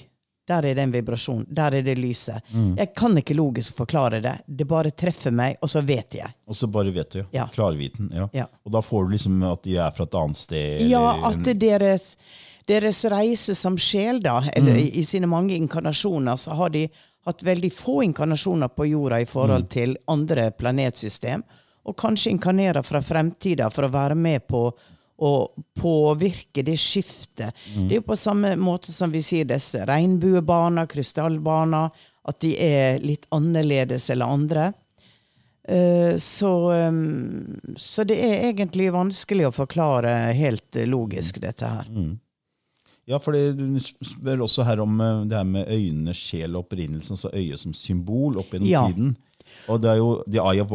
der 0.49 0.65
er 0.65 0.77
det 0.77 0.83
en 0.87 0.93
vibrasjon. 0.95 1.43
Der 1.53 1.75
er 1.77 1.83
det 1.85 1.99
lyset. 1.99 2.45
Jeg 2.79 2.93
kan 2.97 3.17
ikke 3.19 3.35
logisk 3.37 3.77
forklare 3.77 4.23
det. 4.25 4.33
Det 4.47 4.65
bare 4.65 4.93
treffer 4.97 5.35
meg, 5.35 5.59
og 5.61 5.69
så 5.69 5.83
vet 5.85 6.15
jeg. 6.17 6.33
Og 6.47 6.57
så 6.57 6.69
bare 6.71 6.93
vet 6.95 7.11
du, 7.13 7.25
ja. 7.35 7.45
Klarviten. 7.53 8.09
Ja. 8.15 8.29
Ja. 8.33 8.47
Og 8.65 8.73
da 8.73 8.81
får 8.81 9.05
du 9.05 9.17
liksom 9.17 9.43
at 9.51 9.65
de 9.67 9.77
er 9.77 9.91
fra 9.97 10.07
et 10.07 10.17
annet 10.23 10.41
sted? 10.41 10.87
Ja, 10.89 11.03
at 11.29 11.43
det 11.45 11.59
deres, 11.61 12.15
deres 12.67 13.05
reise 13.11 13.55
som 13.55 13.77
sjel, 13.79 14.21
da, 14.23 14.41
eller 14.53 14.77
i, 14.77 14.89
i 14.99 15.05
sine 15.07 15.27
mange 15.31 15.55
inkarnasjoner, 15.55 16.37
så 16.37 16.57
har 16.59 16.71
de 16.75 16.89
hatt 17.27 17.43
veldig 17.43 17.73
få 17.75 18.01
inkarnasjoner 18.07 18.69
på 18.69 18.87
jorda 18.87 19.21
i 19.23 19.27
forhold 19.27 19.69
til 19.71 19.97
andre 20.11 20.51
planetsystem, 20.55 21.43
og 21.87 21.97
kanskje 21.99 22.31
inkarnerer 22.35 22.83
fra 22.83 23.01
fremtida 23.03 23.71
for 23.71 23.87
å 23.87 23.93
være 23.95 24.15
med 24.19 24.47
på 24.51 24.69
å 25.17 25.31
påvirke 25.79 26.63
det 26.67 26.77
skiftet. 26.77 27.55
Det 27.89 27.95
er 27.95 28.01
jo 28.01 28.09
på 28.11 28.17
samme 28.19 28.57
måte 28.61 28.93
som 28.93 29.11
vi 29.15 29.23
sier 29.25 29.47
disse 29.49 29.81
regnbuebaner, 29.87 30.87
krystallbaner, 30.91 31.95
at 32.27 32.41
de 32.43 32.51
er 32.59 32.99
litt 33.01 33.25
annerledes 33.31 34.11
eller 34.11 34.27
andre. 34.27 34.67
Eh, 35.69 36.19
Så, 36.19 36.73
um, 36.73 37.57
så 37.77 38.05
det 38.05 38.19
er 38.19 38.49
egentlig 38.51 38.91
vanskelig 38.93 39.47
å 39.49 39.55
forklare 39.55 40.33
helt 40.35 40.75
logisk, 40.87 41.41
dette 41.41 41.67
her. 41.67 41.87
Ja, 43.07 43.19
for 43.23 43.33
du 43.33 43.79
spør 43.81 44.41
også 44.43 44.65
her 44.67 44.81
om 44.83 45.01
eh, 45.01 45.21
det 45.31 45.37
her 45.39 45.45
med 45.47 45.69
øynene, 45.71 46.15
sjel 46.15 46.57
og 46.57 46.65
opprinnelsen, 46.67 47.17
så 47.21 47.31
øyet 47.35 47.61
som 47.63 47.75
symbol 47.75 48.39
opp 48.43 48.51
gjennom 48.55 48.69
Ja. 48.69 48.87
tiden. 48.91 49.17
Og 49.71 49.79
det 49.81 49.91
er 49.93 49.97
jo 50.01 50.09
The 50.27 50.41
Eye 50.43 50.63
of 50.65 50.73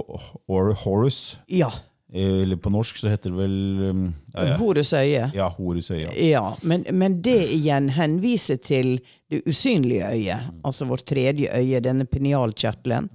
Or 0.48 0.72
Horus. 0.86 1.38
Ja. 1.52 1.68
eh, 2.14 2.42
Eller 2.44 2.56
på 2.56 2.72
norsk 2.72 2.98
så 2.98 3.10
heter 3.12 3.30
det 3.32 3.38
vel 3.38 3.90
um, 3.90 4.06
ja, 4.34 4.46
ja. 4.48 4.56
Horus 4.58 4.94
øye. 4.94 5.32
ja, 5.36 5.50
Horus 5.58 5.92
øye. 5.92 6.08
Ja, 6.30 6.54
men, 6.64 6.86
men 6.94 7.22
det 7.22 7.36
igjen 7.52 7.90
henviser 7.90 8.58
til 8.64 9.00
det 9.30 9.44
usynlige 9.48 10.08
øyet, 10.14 10.50
altså 10.64 10.86
vårt 10.88 11.04
tredje 11.06 11.52
øye, 11.56 11.80
denne 11.84 12.06
penialkjertelen. 12.06 13.10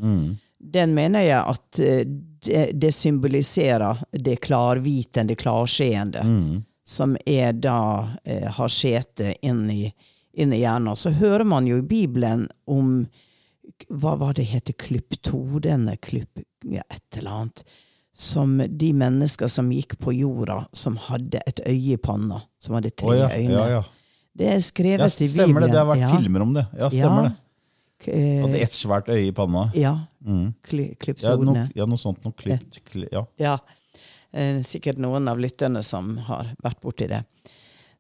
Den 0.73 0.95
mener 0.95 1.21
jeg 1.21 1.41
at 1.57 1.81
eh, 1.81 2.05
det, 2.47 2.81
det 2.81 2.93
symboliserer 2.95 4.05
det 4.13 4.41
klarvitende, 4.45 5.35
klarseende, 5.37 6.23
som 6.87 7.17
er 7.27 7.53
da 7.53 8.09
eh, 8.25 8.47
har 8.47 8.69
sete 8.71 9.35
inn 9.43 9.65
i, 9.71 9.89
inn 10.39 10.53
i 10.55 10.61
hjernen. 10.61 10.97
Så 10.97 11.11
hører 11.19 11.45
man 11.45 11.67
jo 11.67 11.81
i 11.81 11.87
Bibelen 11.87 12.47
om 12.71 13.01
hva 13.91 14.15
var 14.21 14.37
det 14.39 14.47
heter, 14.47 14.77
klyptodene, 14.79 15.97
klyp, 15.99 16.45
ja, 16.71 16.85
et 16.87 17.19
eller 17.19 17.41
annet. 17.41 17.65
Som 18.17 18.63
de 18.65 18.93
mennesker 18.97 19.51
som 19.53 19.69
gikk 19.75 19.99
på 20.01 20.15
jorda, 20.17 20.63
som 20.73 20.95
hadde 21.11 21.43
et 21.45 21.61
øye 21.67 21.97
i 21.97 22.01
panna. 22.01 22.39
Som 22.63 22.79
hadde 22.79 22.95
tre 22.95 23.11
oh, 23.11 23.19
ja, 23.19 23.33
øyne. 23.35 23.59
ja, 23.59 23.67
ja. 23.75 23.83
Det 24.37 24.49
er 24.53 24.63
skrevet 24.65 25.19
i 25.21 25.27
Bibelen. 25.27 25.35
stemmer 25.35 25.67
det. 25.67 25.73
Det 25.73 25.81
har 25.81 25.91
vært 25.91 26.05
ja. 26.05 26.13
filmer 26.15 26.45
om 26.45 26.55
det. 26.55 26.65
Ja, 26.79 26.89
stemmer 26.93 27.29
det. 27.29 27.35
Eh, 28.13 28.41
Hadde 28.45 28.63
ett 28.63 28.77
svært 28.77 29.09
øye 29.11 29.27
i 29.27 29.33
panna. 29.35 29.67
Ja. 29.75 29.95
Mm. 30.25 30.53
Kly, 30.65 30.91
klyptodene. 31.01 31.67
ja, 31.75 31.87
noe 31.89 32.01
sånt. 32.01 32.23
Noe 32.25 32.37
klipt, 32.37 32.81
kli, 32.89 33.09
ja. 33.13 33.59
Eh, 34.37 34.61
sikkert 34.63 34.99
noen 35.01 35.29
av 35.33 35.41
lytterne 35.41 35.81
som 35.83 36.19
har 36.27 36.51
vært 36.61 36.83
borti 36.85 37.09
det. 37.09 37.23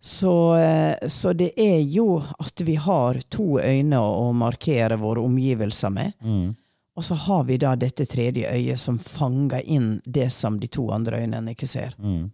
Så, 0.00 0.56
eh, 0.56 1.08
så 1.08 1.32
det 1.32 1.54
er 1.56 1.80
jo 1.80 2.18
at 2.20 2.60
vi 2.60 2.74
har 2.76 3.22
to 3.32 3.56
øyne 3.56 3.96
å 3.96 4.28
markere 4.36 4.98
våre 5.00 5.24
omgivelser 5.24 5.90
med. 5.94 6.12
Mm. 6.20 6.50
Og 6.96 7.04
så 7.04 7.16
har 7.26 7.44
vi 7.48 7.56
da 7.60 7.72
dette 7.76 8.04
tredje 8.08 8.52
øyet 8.52 8.80
som 8.80 8.98
fanger 9.00 9.64
inn 9.64 9.96
det 10.04 10.28
som 10.32 10.60
de 10.60 10.68
to 10.68 10.90
andre 10.92 11.22
øynene 11.24 11.56
ikke 11.56 11.68
ser. 11.68 11.96
Mm. 11.98 12.30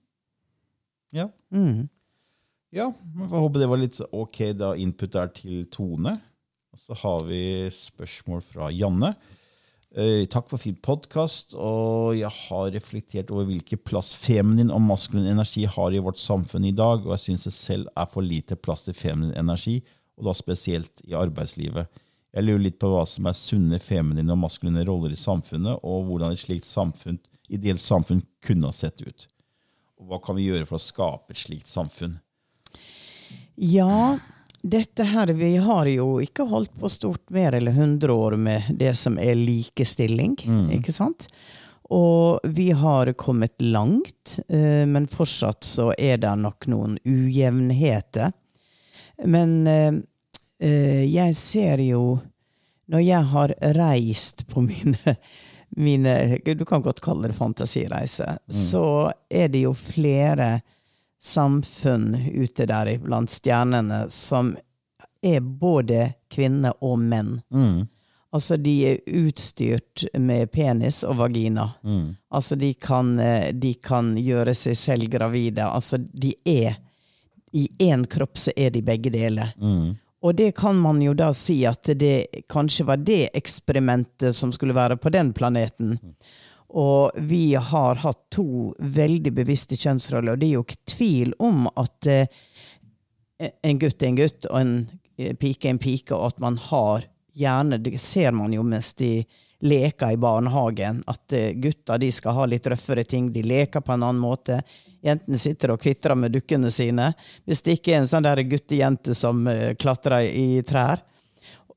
ja. 1.13 1.29
Mm. 1.53 1.89
Ja, 2.73 2.89
men 3.15 3.29
får 3.29 3.43
håpe 3.45 3.61
det 3.61 3.69
var 3.69 3.81
litt 3.83 3.99
ok 4.01 4.39
da 4.57 4.73
input 4.81 5.13
der 5.13 5.29
til 5.37 5.67
Tone. 5.71 6.17
Og 6.73 6.81
så 6.81 6.97
har 7.03 7.27
vi 7.29 7.43
spørsmål 7.71 8.43
fra 8.43 8.71
Janne. 8.73 9.13
Eh, 9.93 10.25
takk 10.25 10.47
for 10.49 10.61
fin 10.61 10.77
podkast. 10.81 11.53
Og 11.53 12.17
jeg 12.17 12.33
har 12.33 12.71
reflektert 12.73 13.33
over 13.35 13.45
hvilken 13.51 13.81
plass 13.85 14.15
feminin 14.17 14.73
og 14.73 14.81
maskulin 14.87 15.29
energi 15.29 15.67
har 15.69 15.93
i 15.93 16.01
vårt 16.01 16.21
samfunn 16.23 16.65
i 16.65 16.77
dag, 16.77 17.05
og 17.05 17.13
jeg 17.17 17.25
syns 17.27 17.45
det 17.49 17.53
selv 17.57 17.91
er 17.93 18.09
for 18.09 18.25
lite 18.25 18.57
plass 18.57 18.87
til 18.87 18.97
feminin 18.97 19.37
energi, 19.37 19.83
og 20.17 20.31
da 20.31 20.37
spesielt 20.37 21.05
i 21.05 21.17
arbeidslivet. 21.19 22.01
Jeg 22.33 22.47
lurer 22.47 22.65
litt 22.65 22.81
på 22.81 22.89
hva 22.89 23.05
som 23.09 23.29
er 23.29 23.37
sunne 23.37 23.81
feminine 23.85 24.33
og 24.33 24.41
maskuline 24.41 24.87
roller 24.89 25.13
i 25.13 25.21
samfunnet, 25.21 25.85
og 25.85 26.09
hvordan 26.09 26.33
et 26.33 26.41
slikt 26.41 26.65
samfunn, 26.65 27.21
ideelt 27.53 27.83
samfunn 27.83 28.25
kunne 28.41 28.71
ha 28.71 28.73
sett 28.73 29.05
ut. 29.05 29.27
Og 30.01 30.09
hva 30.09 30.23
kan 30.25 30.39
vi 30.39 30.49
gjøre 30.49 30.65
for 30.71 30.81
å 30.81 30.87
skape 30.87 31.35
et 31.35 31.43
slikt 31.43 31.69
samfunn? 31.69 32.17
Ja, 33.61 34.17
dette 34.63 35.05
her 35.05 35.27
Vi 35.27 35.57
har 35.57 35.89
jo 35.91 36.21
ikke 36.23 36.47
holdt 36.47 36.73
på 36.79 36.89
stort 36.89 37.31
mer 37.35 37.53
eller 37.59 37.73
100 37.73 38.13
år 38.13 38.37
med 38.37 38.71
det 38.79 38.95
som 38.99 39.19
er 39.19 39.35
likestilling, 39.35 40.37
ikke 40.77 40.95
sant? 40.95 41.29
Og 41.93 42.41
vi 42.45 42.71
har 42.71 43.13
kommet 43.21 43.61
langt, 43.61 44.39
eh, 44.49 44.87
men 44.89 45.09
fortsatt 45.11 45.65
så 45.65 45.91
er 45.99 46.23
det 46.23 46.33
nok 46.41 46.67
noen 46.73 46.97
ujevnheter. 47.05 48.33
Men 49.25 49.67
eh, 49.67 49.99
eh, 50.63 51.05
jeg 51.11 51.37
ser 51.37 51.83
jo 51.85 52.21
Når 52.93 53.01
jeg 53.01 53.25
har 53.31 53.53
reist 53.79 54.43
på 54.51 54.61
mine 54.61 55.17
mine, 55.77 56.39
du 56.45 56.65
kan 56.65 56.83
godt 56.83 57.01
kalle 57.01 57.31
det 57.31 57.37
fantasireiser, 57.37 58.39
så 58.49 59.13
er 59.31 59.49
det 59.49 59.63
jo 59.65 59.73
flere 59.73 60.61
samfunn 61.23 62.17
ute 62.35 62.67
der 62.67 62.99
blant 62.99 63.31
stjernene 63.31 64.05
som 64.11 64.57
er 65.23 65.41
både 65.41 66.13
kvinner 66.31 66.75
og 66.83 66.99
menn. 66.99 67.37
Mm. 67.55 67.87
Altså, 68.33 68.57
de 68.57 68.73
er 68.89 69.01
utstyrt 69.07 70.07
med 70.19 70.51
penis 70.53 71.03
og 71.05 71.19
vagina. 71.21 71.69
Altså, 72.33 72.57
de 72.57 72.73
kan, 72.75 73.19
eh, 73.21 73.53
de 73.53 73.75
kan 73.75 74.15
gjøre 74.17 74.55
seg 74.57 74.77
selv 74.77 75.11
gravide. 75.13 75.67
Altså, 75.69 75.99
de 75.99 76.35
er 76.45 76.79
I 77.53 77.69
én 77.85 78.07
kropp 78.09 78.39
så 78.41 78.51
er 78.57 78.71
de 78.73 78.81
begge 78.81 79.11
deler. 79.13 79.53
Og 80.23 80.35
det 80.35 80.55
kan 80.57 80.79
man 80.81 81.03
jo 81.03 81.13
da 81.13 81.33
si 81.37 81.59
at 81.69 81.85
det 82.01 82.47
kanskje 82.49 82.87
var 82.89 82.97
det 82.97 83.29
eksperimentet 83.37 84.33
som 84.37 84.53
skulle 84.53 84.73
være 84.73 84.97
på 84.97 85.13
den 85.13 85.35
planeten. 85.37 85.99
Og 86.73 87.11
vi 87.17 87.55
har 87.55 88.01
hatt 88.01 88.21
to 88.33 88.73
veldig 88.79 89.35
bevisste 89.37 89.77
kjønnsroller, 89.77 90.33
og 90.33 90.41
det 90.41 90.49
er 90.49 90.57
jo 90.57 90.65
ikke 90.65 90.95
tvil 90.95 91.35
om 91.43 91.67
at 91.77 92.09
eh, 92.09 92.43
en 93.61 93.81
gutt 93.81 94.03
er 94.03 94.09
en 94.09 94.21
gutt, 94.21 94.49
og 94.49 94.59
en 94.61 94.75
eh, 95.19 95.35
pike 95.37 95.69
er 95.69 95.75
en 95.75 95.83
pike, 95.83 96.17
og 96.17 96.33
at 96.33 96.45
man 96.45 96.61
har 96.71 97.09
gjerne 97.33 97.79
Det 97.81 97.97
ser 97.97 98.35
man 98.37 98.53
jo 98.53 98.61
mens 98.61 98.91
de 98.93 99.23
leker 99.65 100.13
i 100.13 100.19
barnehagen, 100.21 101.03
at 101.09 101.33
eh, 101.33 101.53
gutta 101.57 101.99
de 102.01 102.11
skal 102.13 102.37
ha 102.37 102.49
litt 102.49 102.67
røffere 102.69 103.05
ting. 103.05 103.31
De 103.33 103.45
leker 103.45 103.81
på 103.81 103.93
en 103.93 104.03
annen 104.03 104.21
måte. 104.21 104.63
Jentene 105.05 105.41
sitter 105.41 105.73
og 105.73 105.81
kvitrer 105.81 106.17
med 106.17 106.33
dukkene 106.33 106.71
sine. 106.73 107.13
Hvis 107.45 107.65
det 107.65 107.79
ikke 107.79 107.95
er 107.95 108.03
en 108.03 108.11
sånn 108.11 108.29
guttejente 108.49 109.17
som 109.17 109.49
klatrer 109.81 110.29
i 110.29 110.63
trær, 110.67 111.01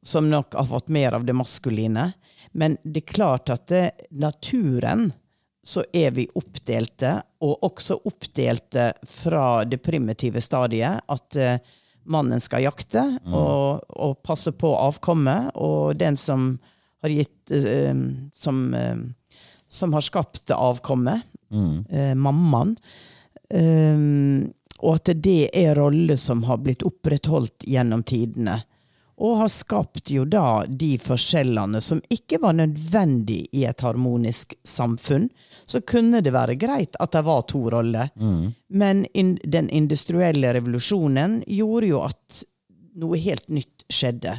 som 0.05 0.29
nok 0.29 0.53
har 0.53 0.67
fått 0.69 0.91
mer 0.93 1.15
av 1.17 1.25
det 1.25 1.33
maskuline. 1.33 2.11
Men 2.55 2.77
det 2.83 3.03
er 3.03 3.13
klart 3.13 3.51
at 3.51 3.67
det, 3.71 4.07
naturen 4.15 5.09
så 5.65 5.81
er 5.93 6.13
vi 6.13 6.27
oppdelte, 6.37 7.17
og 7.41 7.63
også 7.65 7.97
oppdelte 8.05 8.91
fra 9.09 9.65
det 9.65 9.81
primitive 9.83 10.41
stadiet. 10.45 11.01
At 11.09 11.39
uh, 11.41 11.57
mannen 12.05 12.41
skal 12.43 12.67
jakte 12.67 13.01
og, 13.25 13.81
og 13.89 14.19
passe 14.23 14.53
på 14.53 14.69
avkommet, 14.77 15.49
og 15.57 15.97
den 15.97 16.19
som 16.21 16.53
har 17.01 17.15
gitt 17.15 17.51
uh, 17.51 17.97
som, 18.37 18.61
uh, 18.77 19.41
som 19.67 19.97
har 19.97 20.05
skapt 20.05 20.53
avkommet, 20.53 21.25
eh, 21.89 22.13
mammaen. 22.15 22.75
Um, 23.49 24.53
og 24.81 24.99
at 24.99 25.11
det 25.23 25.49
er 25.55 25.75
roller 25.77 26.17
som 26.19 26.43
har 26.49 26.59
blitt 26.63 26.83
opprettholdt 26.85 27.65
gjennom 27.69 28.03
tidene. 28.05 28.59
Og 29.17 29.37
har 29.39 29.51
skapt 29.51 30.11
jo 30.11 30.25
da 30.27 30.65
de 30.67 30.97
forskjellene 30.99 31.79
som 31.81 32.01
ikke 32.11 32.41
var 32.43 32.57
nødvendig 32.57 33.45
i 33.55 33.63
et 33.63 33.83
harmonisk 33.85 34.57
samfunn. 34.67 35.29
Så 35.65 35.79
kunne 35.87 36.19
det 36.21 36.33
være 36.35 36.57
greit 36.59 36.99
at 36.99 37.15
det 37.15 37.23
var 37.23 37.45
to 37.47 37.63
roller. 37.71 38.11
Men 38.67 39.05
in, 39.13 39.37
den 39.43 39.69
industrielle 39.69 40.51
revolusjonen 40.57 41.43
gjorde 41.47 41.87
jo 41.93 42.03
at 42.09 42.43
noe 42.99 43.19
helt 43.23 43.47
nytt 43.47 43.87
skjedde. 43.91 44.35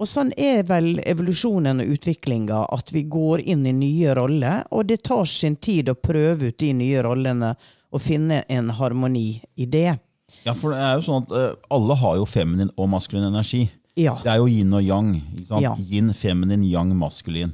Og 0.00 0.08
sånn 0.08 0.30
er 0.40 0.62
vel 0.64 0.94
evolusjonen 1.04 1.82
og 1.82 1.90
utviklinga, 1.94 2.62
at 2.72 2.88
vi 2.94 3.02
går 3.04 3.42
inn 3.52 3.66
i 3.68 3.74
nye 3.76 4.14
roller, 4.16 4.62
og 4.72 4.86
det 4.88 5.02
tar 5.04 5.26
sin 5.28 5.58
tid 5.60 5.92
å 5.92 5.98
prøve 5.98 6.48
ut 6.48 6.58
de 6.58 6.70
nye 6.72 7.02
rollene 7.04 7.52
og 7.90 8.00
finne 8.00 8.40
en 8.48 8.70
harmoni 8.78 9.42
i 9.60 9.66
det. 9.68 9.98
Ja, 10.46 10.54
for 10.56 10.72
det 10.72 10.80
er 10.80 10.96
jo 10.96 11.04
sånn 11.04 11.26
at 11.26 11.32
uh, 11.36 11.66
Alle 11.74 11.96
har 12.00 12.16
jo 12.16 12.24
feminin 12.24 12.70
og 12.80 12.88
maskulin 12.88 13.26
energi. 13.28 13.66
Ja. 14.00 14.14
Det 14.24 14.30
er 14.32 14.40
jo 14.40 14.46
yin 14.50 14.72
og 14.76 14.82
yang. 14.86 15.10
Ja. 15.60 15.74
Yin, 15.78 16.12
feminin, 16.16 16.64
yang, 16.66 16.92
maskulin. 16.96 17.52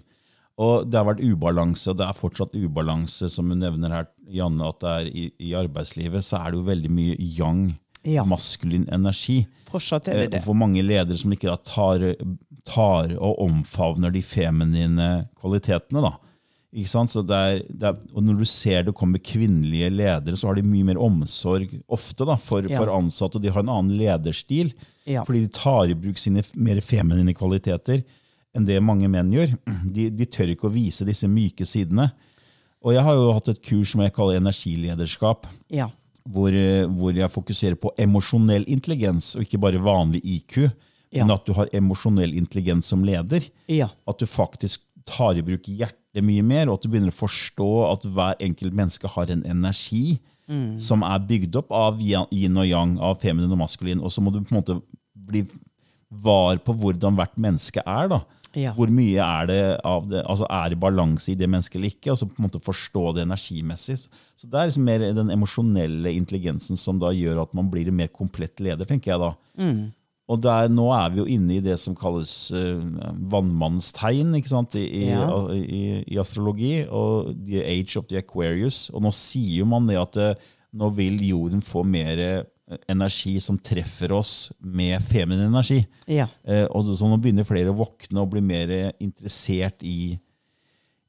Og 0.56 0.86
det 0.88 0.96
har 0.96 1.04
vært 1.10 1.20
ubalanse, 1.20 1.90
og 1.92 1.98
det 1.98 2.06
er 2.06 2.16
fortsatt 2.16 2.54
ubalanse, 2.56 3.28
som 3.28 3.50
hun 3.52 3.58
nevner 3.60 3.92
her, 3.92 4.06
Janne, 4.32 4.70
at 4.70 4.78
det 4.80 4.92
er 4.94 5.10
i, 5.10 5.24
i 5.50 5.50
arbeidslivet 5.58 6.24
så 6.24 6.38
er 6.40 6.54
det 6.54 6.60
jo 6.62 6.68
veldig 6.70 6.90
mye 6.96 7.16
yang, 7.36 7.66
Ja. 8.06 8.22
maskulin 8.24 8.86
energi. 8.94 9.42
Fortsatt 9.68 10.08
er 10.08 10.12
det 10.14 10.22
Eh, 10.22 10.30
det. 10.38 10.44
For 10.44 10.54
mange 10.54 10.80
ledere 10.82 11.18
som 11.18 11.32
ikke 11.34 11.52
tar, 11.66 12.14
tar 12.64 13.12
og 13.18 13.38
omfavner 13.42 14.12
de 14.14 14.22
feminine 14.22 15.28
kvalitetene. 15.40 16.00
da. 16.06 16.12
Ikke 16.76 16.88
sant? 16.88 17.10
Så 17.12 17.22
det 17.26 17.36
er, 17.36 17.62
det 17.68 17.82
er, 17.90 17.98
og 18.14 18.22
når 18.22 18.38
du 18.38 18.44
ser 18.48 18.82
det 18.84 18.94
kommer 18.94 19.18
kvinnelige 19.18 19.90
ledere, 19.92 20.36
så 20.36 20.48
har 20.48 20.54
de 20.58 20.62
mye 20.62 20.84
mer 20.84 20.98
omsorg 21.02 21.68
ofte 21.88 22.24
da, 22.26 22.36
for, 22.36 22.62
Ja. 22.68 22.78
for 22.78 22.86
ansatte, 22.96 23.36
og 23.36 23.42
de 23.42 23.50
har 23.50 23.60
en 23.60 23.68
annen 23.68 23.96
lederstil. 23.98 24.72
Ja. 25.06 25.22
Fordi 25.26 25.44
de 25.46 25.50
tar 25.54 25.90
i 25.92 25.94
bruk 25.98 26.18
sine 26.18 26.42
mer 26.58 26.80
feminine 26.82 27.34
kvaliteter 27.36 28.02
enn 28.56 28.64
det 28.66 28.80
mange 28.82 29.08
menn 29.12 29.30
gjør. 29.34 29.52
De, 29.92 30.08
de 30.10 30.26
tør 30.32 30.50
ikke 30.54 30.66
å 30.70 30.72
vise 30.74 31.04
disse 31.06 31.28
myke 31.28 31.66
sidene. 31.68 32.08
Og 32.86 32.94
jeg 32.94 33.02
har 33.06 33.14
jo 33.18 33.32
hatt 33.36 33.50
et 33.52 33.62
kurs 33.64 33.92
som 33.92 34.02
jeg 34.04 34.14
kaller 34.16 34.38
energilederskap 34.40 35.46
Ja. 35.72 35.88
hvor, 36.28 36.50
eh, 36.54 36.86
hvor 36.86 37.12
jeg 37.14 37.30
fokuserer 37.30 37.76
på 37.78 37.90
emosjonell 37.98 38.64
intelligens, 38.66 39.34
og 39.36 39.42
ikke 39.46 39.60
bare 39.62 39.78
vanlig 39.82 40.22
IQ. 40.24 40.70
Ja. 41.12 41.24
Men 41.24 41.34
at 41.36 41.46
du 41.46 41.52
har 41.54 41.68
emosjonell 41.72 42.34
intelligens 42.34 42.86
som 42.90 43.04
leder. 43.06 43.46
Ja. 43.68 43.88
At 44.08 44.18
du 44.18 44.26
faktisk 44.26 44.80
tar 45.06 45.36
i 45.38 45.42
bruk 45.46 45.68
hjertet 45.70 46.24
mye 46.24 46.42
mer, 46.42 46.66
og 46.68 46.78
at 46.78 46.82
du 46.82 46.88
begynner 46.90 47.12
å 47.14 47.20
forstå 47.20 47.68
at 47.92 48.02
hver 48.10 48.40
enkelt 48.42 48.74
menneske 48.74 49.08
har 49.08 49.30
en 49.30 49.44
energi 49.46 50.18
som 50.80 51.02
er 51.02 51.26
bygd 51.26 51.56
opp 51.58 51.72
av 51.74 52.00
yin 52.00 52.56
og 52.56 52.66
yang, 52.66 52.96
av 53.02 53.18
feminin 53.22 53.52
og 53.52 53.58
maskulin. 53.64 54.02
Og 54.02 54.12
så 54.14 54.22
må 54.22 54.30
du 54.30 54.40
på 54.42 54.54
en 54.54 54.60
måte 54.60 54.80
bli 55.26 55.44
var 56.08 56.58
på 56.62 56.74
hvordan 56.78 57.16
hvert 57.18 57.36
menneske 57.36 57.82
er. 57.82 58.08
da. 58.12 58.20
Ja. 58.56 58.72
Hvor 58.72 58.88
mye 58.88 59.20
er 59.20 59.48
det 59.50 59.60
av 59.84 60.06
det, 60.08 60.22
altså 60.24 60.46
er 60.48 60.70
det 60.72 60.78
balanse 60.80 61.32
i 61.32 61.36
det 61.36 61.48
mennesket 61.50 61.76
eller 61.76 61.92
ikke? 61.92 62.12
Og 62.14 62.20
så 62.20 62.28
på 62.30 62.38
en 62.38 62.46
måte 62.46 62.62
forstå 62.64 63.02
det 63.16 63.26
energimessig. 63.26 63.98
Så 64.38 64.48
det 64.48 64.56
er 64.56 64.70
liksom 64.70 64.86
mer 64.86 65.04
den 65.18 65.32
emosjonelle 65.34 66.14
intelligensen 66.16 66.78
som 66.80 67.00
da 67.02 67.10
gjør 67.12 67.42
at 67.42 67.52
man 67.58 67.68
blir 67.72 67.90
en 67.90 67.98
mer 67.98 68.08
komplett 68.08 68.62
leder, 68.64 68.88
tenker 68.88 69.12
jeg 69.12 69.20
da. 69.20 69.32
Og 70.26 70.40
der, 70.42 70.66
nå 70.72 70.88
er 70.90 71.12
vi 71.14 71.20
jo 71.20 71.28
inne 71.30 71.58
i 71.58 71.62
det 71.62 71.76
som 71.78 71.94
kalles 71.94 72.32
uh, 72.50 72.80
vannmannstegn 73.30 74.34
ikke 74.40 74.50
sant? 74.50 74.74
I, 74.74 74.82
i, 75.04 75.06
Ja. 75.12 75.28
i, 75.54 75.82
i 76.02 76.18
astrologi, 76.18 76.80
og 76.90 77.30
the 77.46 77.62
age 77.62 77.94
of 77.98 78.08
the 78.10 78.18
Aquarius. 78.18 78.88
Og 78.90 79.04
nå 79.06 79.12
sier 79.14 79.60
jo 79.60 79.68
man 79.70 79.86
det 79.86 80.00
at 80.00 80.18
uh, 80.18 80.50
nå 80.76 80.90
vil 80.98 81.20
jorden 81.28 81.62
få 81.64 81.84
mer 81.86 82.18
eh, 82.20 82.42
energi 82.90 83.36
som 83.40 83.56
treffer 83.62 84.12
oss 84.12 84.50
med 84.58 84.98
feminin 85.06 85.46
energi. 85.46 85.78
Ja. 86.10 86.26
Uh, 86.42 86.66
og 86.74 86.82
så, 86.88 86.96
så 86.98 87.08
nå 87.08 87.20
begynner 87.22 87.46
flere 87.46 87.70
å 87.70 87.78
våkne 87.78 88.24
og 88.24 88.32
bli 88.34 88.42
mer 88.44 88.72
interessert 88.98 89.86
i, 89.86 90.16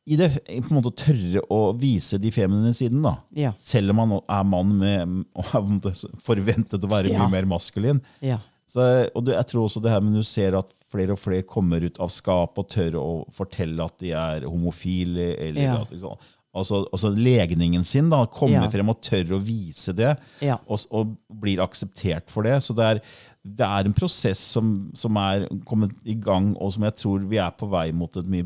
i 0.05 0.19
det, 0.19 0.29
på 0.45 0.69
en 0.69 0.77
måte 0.77 0.93
å 0.93 0.99
tørre 1.01 1.41
å 1.51 1.57
vise 1.75 2.21
de 2.21 2.29
feminine 2.31 2.75
siden. 2.77 3.01
da. 3.03 3.15
Ja. 3.35 3.55
Selv 3.57 3.95
om 3.95 4.03
man 4.03 4.13
er 4.21 4.45
mann 4.53 4.77
med, 4.77 5.17
og 5.41 5.89
er 5.89 6.05
forventet 6.21 6.85
å 6.85 6.91
være 6.93 7.17
mye 7.17 7.31
mer 7.33 7.49
maskulin. 7.49 8.03
Ja. 8.21 8.37
Så, 8.67 8.81
og 9.15 9.23
det, 9.25 9.35
jeg 9.37 9.47
tror 9.47 9.63
også 9.67 9.81
det 9.83 9.91
her 9.93 10.01
med 10.03 10.17
du 10.19 10.23
ser 10.27 10.57
at 10.59 10.73
flere 10.91 11.13
og 11.15 11.19
flere 11.19 11.43
kommer 11.47 11.83
ut 11.87 11.99
av 12.03 12.09
skap 12.11 12.57
og 12.59 12.67
tør 12.71 12.97
å 12.99 13.05
fortelle 13.35 13.83
at 13.85 13.95
de 14.03 14.11
er 14.11 14.41
homofile. 14.47 15.29
eller 15.39 15.61
Ja. 15.61 15.77
at 15.81 15.91
liksom, 15.91 16.17
altså, 16.55 16.81
altså 16.91 17.11
legningen 17.15 17.83
sin 17.85 18.09
da, 18.09 18.25
kommer 18.25 18.63
Ja. 18.63 18.69
frem 18.69 18.89
og 18.89 19.01
tør 19.01 19.37
å 19.37 19.41
vise 19.43 19.93
det, 19.95 20.17
Ja. 20.41 20.57
og, 20.67 20.79
og 20.91 21.15
blir 21.31 21.59
akseptert 21.63 22.29
for 22.29 22.43
det. 22.43 22.57
Så 22.63 22.75
det 22.75 22.83
er, 22.83 23.01
det 23.45 23.65
er 23.65 23.85
en 23.87 23.93
prosess 23.93 24.39
som, 24.39 24.91
som 24.93 25.15
er 25.17 25.47
kommet 25.65 25.91
i 26.05 26.13
gang, 26.15 26.55
og 26.59 26.73
som 26.73 26.83
jeg 26.83 26.95
tror 26.95 27.19
vi 27.27 27.37
er 27.37 27.51
på 27.51 27.69
vei 27.69 27.91
mot 27.93 28.15
et 28.17 28.27
mye 28.27 28.45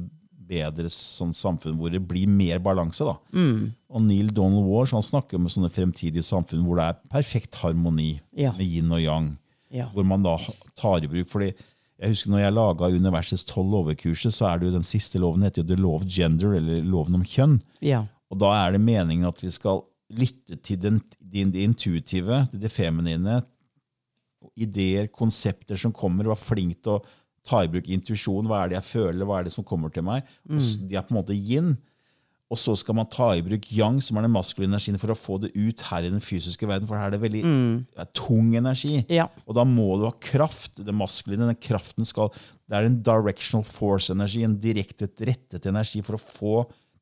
bedre 0.52 0.90
sånn 0.92 1.32
samfunn 1.34 1.78
hvor 1.80 1.90
det 1.90 2.02
blir 2.06 2.28
mer 2.28 2.60
balanse. 2.60 3.00
da. 3.06 3.16
Mm. 3.34 3.72
Og 3.90 4.02
Neil 4.04 4.28
Donald 4.28 4.66
Walsh 4.68 4.94
han 4.94 5.02
snakker 5.02 5.36
om 5.40 5.46
sånne 5.48 5.72
fremtidige 5.72 6.24
samfunn 6.28 6.62
hvor 6.66 6.76
det 6.76 6.90
er 6.90 7.00
perfekt 7.10 7.56
harmoni 7.64 8.20
med 8.36 8.60
yin 8.60 8.92
og 8.92 9.00
yang 9.02 9.38
Ja. 9.72 9.88
hvor 9.94 10.04
man 10.06 10.24
da 10.24 10.38
tar 10.76 11.04
i 11.04 11.08
bruk. 11.08 11.28
fordi 11.32 11.54
jeg 12.02 12.10
husker 12.10 12.32
når 12.34 12.40
jeg 12.42 12.54
laga 12.54 12.88
universets 12.92 13.44
tolv 13.46 13.70
lover-kurset, 13.72 14.34
så 14.34 14.48
er 14.50 14.58
det 14.60 14.68
jo 14.68 14.74
den 14.74 14.84
siste 14.88 15.20
loven 15.22 15.44
heter 15.46 15.62
jo 15.62 15.68
the 15.70 15.78
law 15.82 15.96
of 15.96 16.04
gender, 16.10 16.56
eller 16.58 16.82
loven 16.84 17.16
om 17.16 17.24
kjønn. 17.24 17.60
Ja. 17.82 18.06
Og 18.32 18.40
da 18.42 18.50
er 18.66 18.72
det 18.74 18.82
meningen 18.82 19.28
at 19.30 19.40
vi 19.44 19.52
skal 19.52 19.84
lytte 20.12 20.58
til 20.64 20.80
den, 20.82 20.98
det, 21.22 21.46
det 21.54 21.62
intuitive, 21.64 22.48
til 22.52 22.60
det 22.60 22.72
feminine. 22.74 23.42
Ideer, 24.58 25.08
konsepter 25.14 25.78
som 25.78 25.94
kommer, 25.94 26.26
være 26.32 26.42
flink 26.42 26.80
til 26.82 26.98
å 26.98 27.04
ta 27.48 27.62
i 27.64 27.70
bruk 27.72 27.88
intuisjon. 27.94 28.48
Hva 28.50 28.64
er 28.66 28.72
det 28.74 28.80
jeg 28.80 28.88
føler, 28.90 29.26
hva 29.30 29.40
er 29.40 29.48
det 29.48 29.54
som 29.54 29.64
kommer 29.68 29.94
til 29.94 30.04
meg? 30.08 30.26
Og 30.50 30.58
s- 30.62 30.76
de 30.82 30.96
er 30.98 31.06
på 31.06 31.14
en 31.14 31.22
måte 31.22 31.38
yin. 31.38 31.76
Og 32.52 32.60
så 32.60 32.74
skal 32.76 32.98
man 32.98 33.08
ta 33.08 33.30
i 33.38 33.44
bruk 33.46 33.70
yang, 33.72 34.02
som 34.04 34.18
er 34.20 34.26
den 34.26 34.34
maskuline 34.34 34.74
energien, 34.74 35.00
for 35.00 35.14
å 35.14 35.18
få 35.18 35.38
det 35.40 35.54
ut 35.56 35.84
her 35.88 36.04
i 36.04 36.12
den 36.12 36.24
fysiske 36.24 36.68
verden. 36.68 36.90
For 36.90 37.00
her 37.00 37.08
er 37.08 37.16
det 37.16 37.22
veldig 37.24 37.44
det 37.46 38.04
er 38.04 38.10
tung 38.18 38.50
energi. 38.60 38.98
Ja. 39.12 39.30
Og 39.48 39.56
da 39.56 39.64
må 39.68 39.88
du 40.00 40.06
ha 40.10 40.12
kraft. 40.20 40.82
Det 40.84 40.96
maskuline, 40.96 41.48
den 41.48 41.62
kraften 41.62 42.08
skal 42.08 42.34
Det 42.72 42.78
er 42.78 42.88
en 42.88 43.02
directional 43.04 43.66
force-energi, 43.68 44.44
en 44.48 44.60
direkte 44.60 45.10
rettet 45.28 45.66
energi 45.68 46.04
for 46.04 46.16
å 46.16 46.22
få 46.22 46.54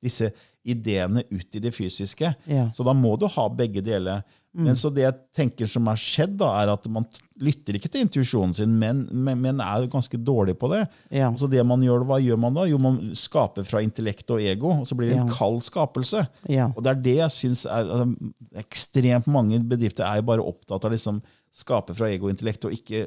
disse 0.01 0.31
ideene 0.65 1.23
ut 1.29 1.55
i 1.55 1.61
det 1.61 1.71
fysiske. 1.75 2.31
Ja. 2.49 2.69
Så 2.75 2.85
da 2.87 2.93
må 2.97 3.15
du 3.19 3.27
ha 3.29 3.47
begge 3.49 3.83
deler. 3.85 4.23
Men 4.51 4.73
så 4.75 4.89
det 4.89 5.03
jeg 5.03 5.13
tenker 5.37 5.67
som 5.69 5.85
har 5.87 5.97
skjedd, 6.01 6.31
da, 6.41 6.47
er 6.63 6.71
at 6.73 6.87
man 6.89 7.05
lytter 7.39 7.77
ikke 7.77 7.91
til 7.93 8.01
intuisjonen 8.01 8.55
sin, 8.57 8.71
men, 8.81 9.03
men, 9.13 9.37
men 9.43 9.59
er 9.61 9.85
ganske 9.91 10.17
dårlig 10.25 10.55
på 10.59 10.71
det. 10.71 10.81
Ja. 11.13 11.29
Så 11.37 11.47
det 11.51 11.61
man 11.69 11.83
gjør, 11.85 12.01
hva 12.09 12.17
gjør 12.19 12.39
man 12.41 12.57
da? 12.57 12.65
Jo, 12.67 12.79
man 12.81 12.97
skaper 13.15 13.63
fra 13.69 13.83
intellekt 13.85 14.33
og 14.33 14.41
ego, 14.41 14.71
og 14.81 14.87
så 14.89 14.97
blir 14.97 15.11
det 15.13 15.19
en 15.19 15.27
Ja. 15.29 15.35
kald 15.37 15.61
skapelse. 15.67 16.25
Ja. 16.49 16.71
Og 16.73 16.81
det 16.83 16.91
er 16.95 17.01
det 17.05 17.15
jeg 17.19 17.35
syns 17.37 17.65
er 17.69 17.85
altså, 17.85 18.33
Ekstremt 18.63 19.27
mange 19.29 19.59
bedrifter 19.69 20.07
er 20.09 20.19
jo 20.19 20.27
bare 20.31 20.41
opptatt 20.49 20.85
av 20.89 20.91
liksom 20.97 21.21
skape 21.53 21.93
fra 21.97 22.09
ego 22.09 22.25
og 22.27 22.33
intellekt, 22.33 22.65
og 22.65 22.73
ikke 22.73 23.05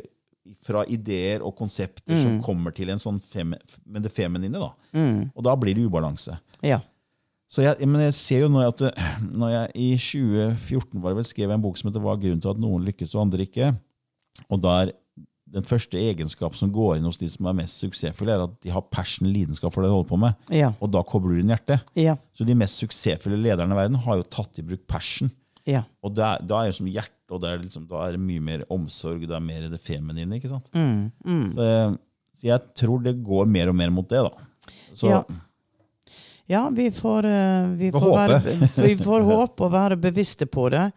fra 0.67 0.85
ideer 0.91 1.43
og 1.47 1.55
konsepter 1.59 2.19
som 2.23 2.41
kommer 2.43 2.75
til 2.75 2.91
en 2.91 2.99
sånn 3.03 3.21
fem, 3.23 3.53
med 3.87 4.03
det 4.07 4.11
feminine. 4.15 4.59
da. 4.59 4.71
Mm. 4.95 5.29
Og 5.35 5.43
da 5.47 5.55
blir 5.59 5.75
det 5.75 5.85
ubalanse. 5.87 6.39
Ja. 6.63 6.81
Så 7.53 7.61
jeg, 7.67 7.85
men 7.85 8.01
jeg 8.07 8.17
ser 8.17 8.47
jo 8.47 8.51
nå 8.53 8.65
at 8.65 8.81
når 9.41 9.53
jeg 9.53 9.77
i 9.77 9.91
2014 10.01 11.03
var 11.03 11.13
det 11.13 11.21
vel, 11.21 11.29
skrev 11.29 11.53
en 11.53 11.65
bok 11.65 11.79
som 11.79 11.91
heter 11.91 12.01
'Hva 12.01 12.17
er 12.17 12.25
grunnen 12.25 12.43
til 12.43 12.53
at 12.55 12.63
noen 12.63 12.87
lykkes 12.89 13.15
og 13.15 13.27
andre 13.27 13.45
ikke', 13.45 13.75
og 14.49 14.63
der 14.63 14.93
den 15.53 15.65
første 15.69 16.01
egenskapen 16.01 16.57
som 16.57 16.71
går 16.73 16.97
inn 16.97 17.05
hos 17.05 17.19
de 17.21 17.29
som 17.29 17.45
er 17.51 17.59
mest 17.59 17.83
suksessfulle, 17.83 18.33
er 18.33 18.47
at 18.47 18.55
de 18.65 18.73
har 18.73 18.85
passion, 18.89 19.29
lidenskap 19.29 19.75
for 19.75 19.85
det 19.85 19.91
de 19.91 19.97
holder 19.99 20.09
på 20.09 20.19
med. 20.23 20.47
Ja. 20.49 20.71
Og 20.81 20.89
da 20.95 21.03
kobler 21.05 21.37
du 21.37 21.43
inn 21.43 21.53
hjertet. 21.53 21.85
Ja. 21.99 22.17
Så 22.33 22.47
de 22.49 22.57
mest 22.57 22.81
suksessfulle 22.81 23.37
lederne 23.37 23.77
i 23.77 23.81
verden 23.83 24.01
har 24.07 24.17
jo 24.17 24.31
tatt 24.33 24.63
i 24.63 24.65
bruk 24.65 24.87
passion. 24.89 25.29
Ja. 25.69 25.85
Og 26.01 26.15
da, 26.17 26.39
da 26.41 26.63
er 26.63 26.73
det 26.73 26.79
som 26.79 26.89
hjerte, 26.89 27.21
og 27.33 27.45
er 27.49 27.61
liksom, 27.61 27.85
da 27.91 28.01
er 28.07 28.17
det 28.17 28.25
mye 28.25 28.43
mer 28.45 28.65
omsorg, 28.73 29.27
det 29.29 29.37
er 29.37 29.45
mer 29.45 29.69
det 29.73 29.81
feminine. 29.85 30.41
ikke 30.41 30.55
sant? 30.55 30.73
Mm. 30.73 31.13
Mm. 31.21 31.47
Så, 31.53 31.69
så 32.41 32.49
jeg 32.49 32.75
tror 32.81 33.05
det 33.05 33.19
går 33.25 33.53
mer 33.53 33.73
og 33.73 33.77
mer 33.77 33.93
mot 33.93 34.09
det. 34.09 34.25
da. 34.25 34.73
Så 34.97 35.13
Ja. 36.51 36.71
Vi 36.75 36.91
får, 36.91 37.25
eh, 37.25 37.69
vi, 37.79 37.91
Får 37.93 38.01
får 38.01 38.17
være, 38.17 38.39
vi 38.87 38.97
får 38.99 39.27
håpe 39.33 39.67
og 39.67 39.73
være 39.73 39.99
bevisste 40.01 40.47
på 40.47 40.69
det, 40.73 40.91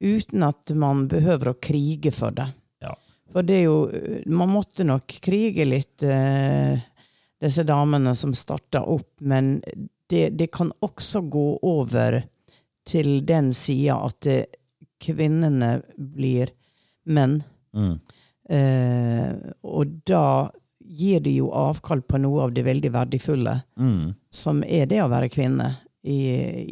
uten 0.00 0.44
at 0.46 0.72
man 0.76 1.06
behøver 1.08 1.52
å 1.52 1.58
krige 1.60 2.12
for 2.14 2.36
det. 2.36 2.48
ja. 2.84 2.94
For 3.32 3.42
det 3.42 3.54
er 3.58 3.64
jo 3.66 3.78
Man 4.26 4.52
måtte 4.52 4.84
nok 4.86 5.18
krige 5.24 5.64
litt, 5.66 6.02
eh, 6.02 6.78
disse 7.42 7.64
damene 7.66 8.14
som 8.14 8.34
starta 8.34 8.84
opp, 8.84 9.20
men 9.20 9.60
det, 10.08 10.30
det 10.38 10.50
kan 10.52 10.70
også 10.80 11.20
gå 11.28 11.48
over 11.62 12.22
til 12.86 13.26
den 13.26 13.52
sida 13.52 13.98
at 14.06 14.20
det, 14.22 14.38
kvinnene 15.02 15.80
blir 15.96 16.52
menn. 17.04 17.40
Mm. 17.76 17.96
Eh, 18.48 19.32
og 19.66 19.98
da 20.08 20.50
gir 20.88 21.20
de 21.20 21.36
jo 21.38 21.50
avkall 21.52 22.02
på 22.02 22.18
noe 22.20 22.42
av 22.46 22.52
det 22.54 22.64
veldig 22.64 22.90
verdifulle, 22.94 23.62
Mm. 23.78 24.14
som 24.30 24.62
er 24.64 24.86
det 24.86 25.02
å 25.02 25.08
være 25.10 25.28
kvinne 25.28 25.76
i, 26.04 26.18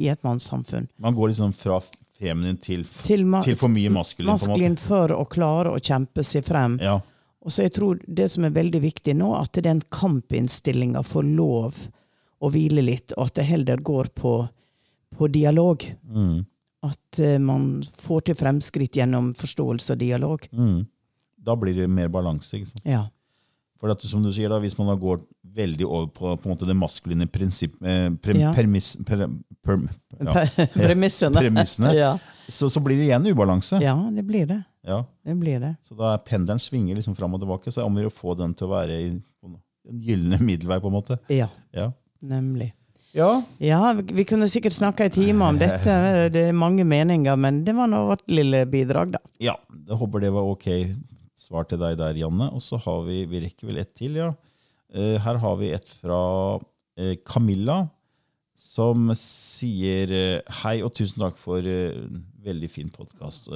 i 0.04 0.08
et 0.08 0.22
mannssamfunn. 0.22 0.88
Man 0.98 1.14
går 1.14 1.28
liksom 1.32 1.52
fra 1.54 1.80
feminin 2.20 2.56
til, 2.60 2.84
Til, 3.04 3.24
til 3.42 3.56
for 3.56 3.68
mye 3.68 3.90
maskulin. 3.90 4.30
maskulin 4.30 4.76
for 4.78 5.08
å 5.12 5.24
klare 5.28 5.72
å 5.74 5.80
kjempe 5.82 6.22
seg 6.24 6.44
frem. 6.46 6.78
Ja. 6.80 7.00
Og 7.44 7.50
så 7.52 7.62
jeg 7.66 7.74
tror 7.76 7.98
det 8.06 8.30
som 8.30 8.44
er 8.44 8.50
veldig 8.54 8.80
viktig 8.80 9.14
nå, 9.18 9.34
at 9.36 9.52
den 9.62 9.82
kampinnstillinga 9.92 11.02
får 11.04 11.26
lov 11.36 11.74
å 12.40 12.50
hvile 12.50 12.82
litt, 12.84 13.12
og 13.18 13.26
at 13.26 13.34
det 13.34 13.44
heller 13.50 13.76
går 13.84 14.08
på, 14.14 14.48
på 15.16 15.28
dialog. 15.32 15.84
Mm. 16.08 16.44
At 16.84 17.18
eh, 17.18 17.38
man 17.40 17.82
får 18.00 18.20
til 18.30 18.34
fremskritt 18.36 18.96
gjennom 18.96 19.32
forståelse 19.34 19.92
og 19.92 19.98
dialog. 19.98 20.48
Mm. 20.52 20.86
Da 21.44 21.54
blir 21.56 21.74
det 21.76 21.88
mer 21.90 22.08
balanse. 22.08 22.56
ikke 22.56 22.70
sant? 22.70 22.84
Ja. 22.84 23.06
For 23.84 23.92
at, 23.92 24.00
som 24.08 24.22
du 24.24 24.30
sier 24.32 24.48
da, 24.48 24.56
Hvis 24.62 24.78
man 24.78 24.88
da 24.88 24.94
går 24.96 25.20
veldig 25.54 25.84
over 25.84 26.06
på, 26.08 26.30
på 26.40 26.48
måte 26.48 26.64
det 26.66 26.74
maskuline 26.74 27.26
prinsipp, 27.28 27.74
eh, 27.84 28.06
prem, 28.24 28.38
Ja. 28.40 28.52
permiss, 28.56 28.94
per, 29.04 29.26
per, 29.62 29.76
ja, 30.24 30.46
Premissene. 30.72 31.36
Premissene. 31.44 31.90
ja. 31.94 32.14
så, 32.48 32.70
så 32.72 32.80
blir 32.80 32.96
det 32.96 33.10
igjen 33.10 33.26
ubalanse. 33.28 33.78
ja, 33.84 33.92
det 34.16 34.24
blir 34.26 34.46
det. 34.48 34.62
Ja. 34.88 35.02
Det 35.24 35.36
blir 35.40 35.60
det. 35.60 35.74
Så 35.88 35.94
da 36.00 36.14
pendelen 36.18 36.58
svinger 36.60 36.96
liksom 36.96 37.14
fram 37.16 37.36
og 37.36 37.40
tilbake. 37.44 37.68
Så 37.70 37.80
det 37.80 37.84
er 37.84 37.90
om 37.92 38.00
å 38.08 38.10
få 38.12 38.34
den 38.40 38.54
til 38.56 38.66
å 38.66 38.72
være 38.72 38.96
i 39.00 39.06
en 39.12 39.22
gylne 40.08 40.40
middelvei. 40.40 40.80
på 40.80 40.88
en 40.88 40.96
måte. 40.96 41.18
Ja, 41.28 41.48
Ja. 41.76 41.90
nemlig. 42.24 42.72
ja. 43.14 43.42
Ja, 43.60 43.92
vi- 43.92 44.12
vi 44.14 44.24
kunne 44.24 44.48
sikkert 44.48 44.72
snakka 44.72 45.04
i 45.06 45.10
timer 45.10 45.48
om 45.52 45.58
dette. 45.58 45.84
Det 46.34 46.48
er 46.48 46.52
mange 46.52 46.84
meninger, 46.84 47.36
men 47.38 47.62
det 47.64 47.74
var 47.76 47.86
nå 47.86 48.06
vårt 48.08 48.24
lille 48.28 48.64
bidrag, 48.66 49.12
da. 49.12 49.18
Ja, 49.38 49.54
jeg 49.86 49.96
håper 50.00 50.20
det 50.20 50.32
var 50.32 50.42
ok 50.56 50.66
svar 51.44 51.68
til 51.68 51.80
deg 51.82 51.98
der, 52.00 52.16
Janne. 52.18 52.50
Og 52.56 52.62
så 52.64 52.78
har 52.84 53.04
vi 53.06 53.22
vi 53.30 53.42
rekker 53.44 53.68
vel 53.70 53.80
ett 53.82 53.92
til, 53.98 54.18
ja. 54.22 54.32
Eh, 54.94 55.16
Her 55.22 55.40
har 55.42 55.56
vi 55.60 55.72
et 55.74 55.88
fra 56.00 56.20
eh, 56.96 57.16
Camilla, 57.26 57.84
som 58.56 59.10
sier 59.18 60.12
eh, 60.14 60.58
hei 60.62 60.76
og 60.86 60.92
tusen 60.96 61.24
takk 61.24 61.38
for 61.40 61.64
veldig 62.44 62.70
fin 62.70 62.90
podkast. 62.92 63.48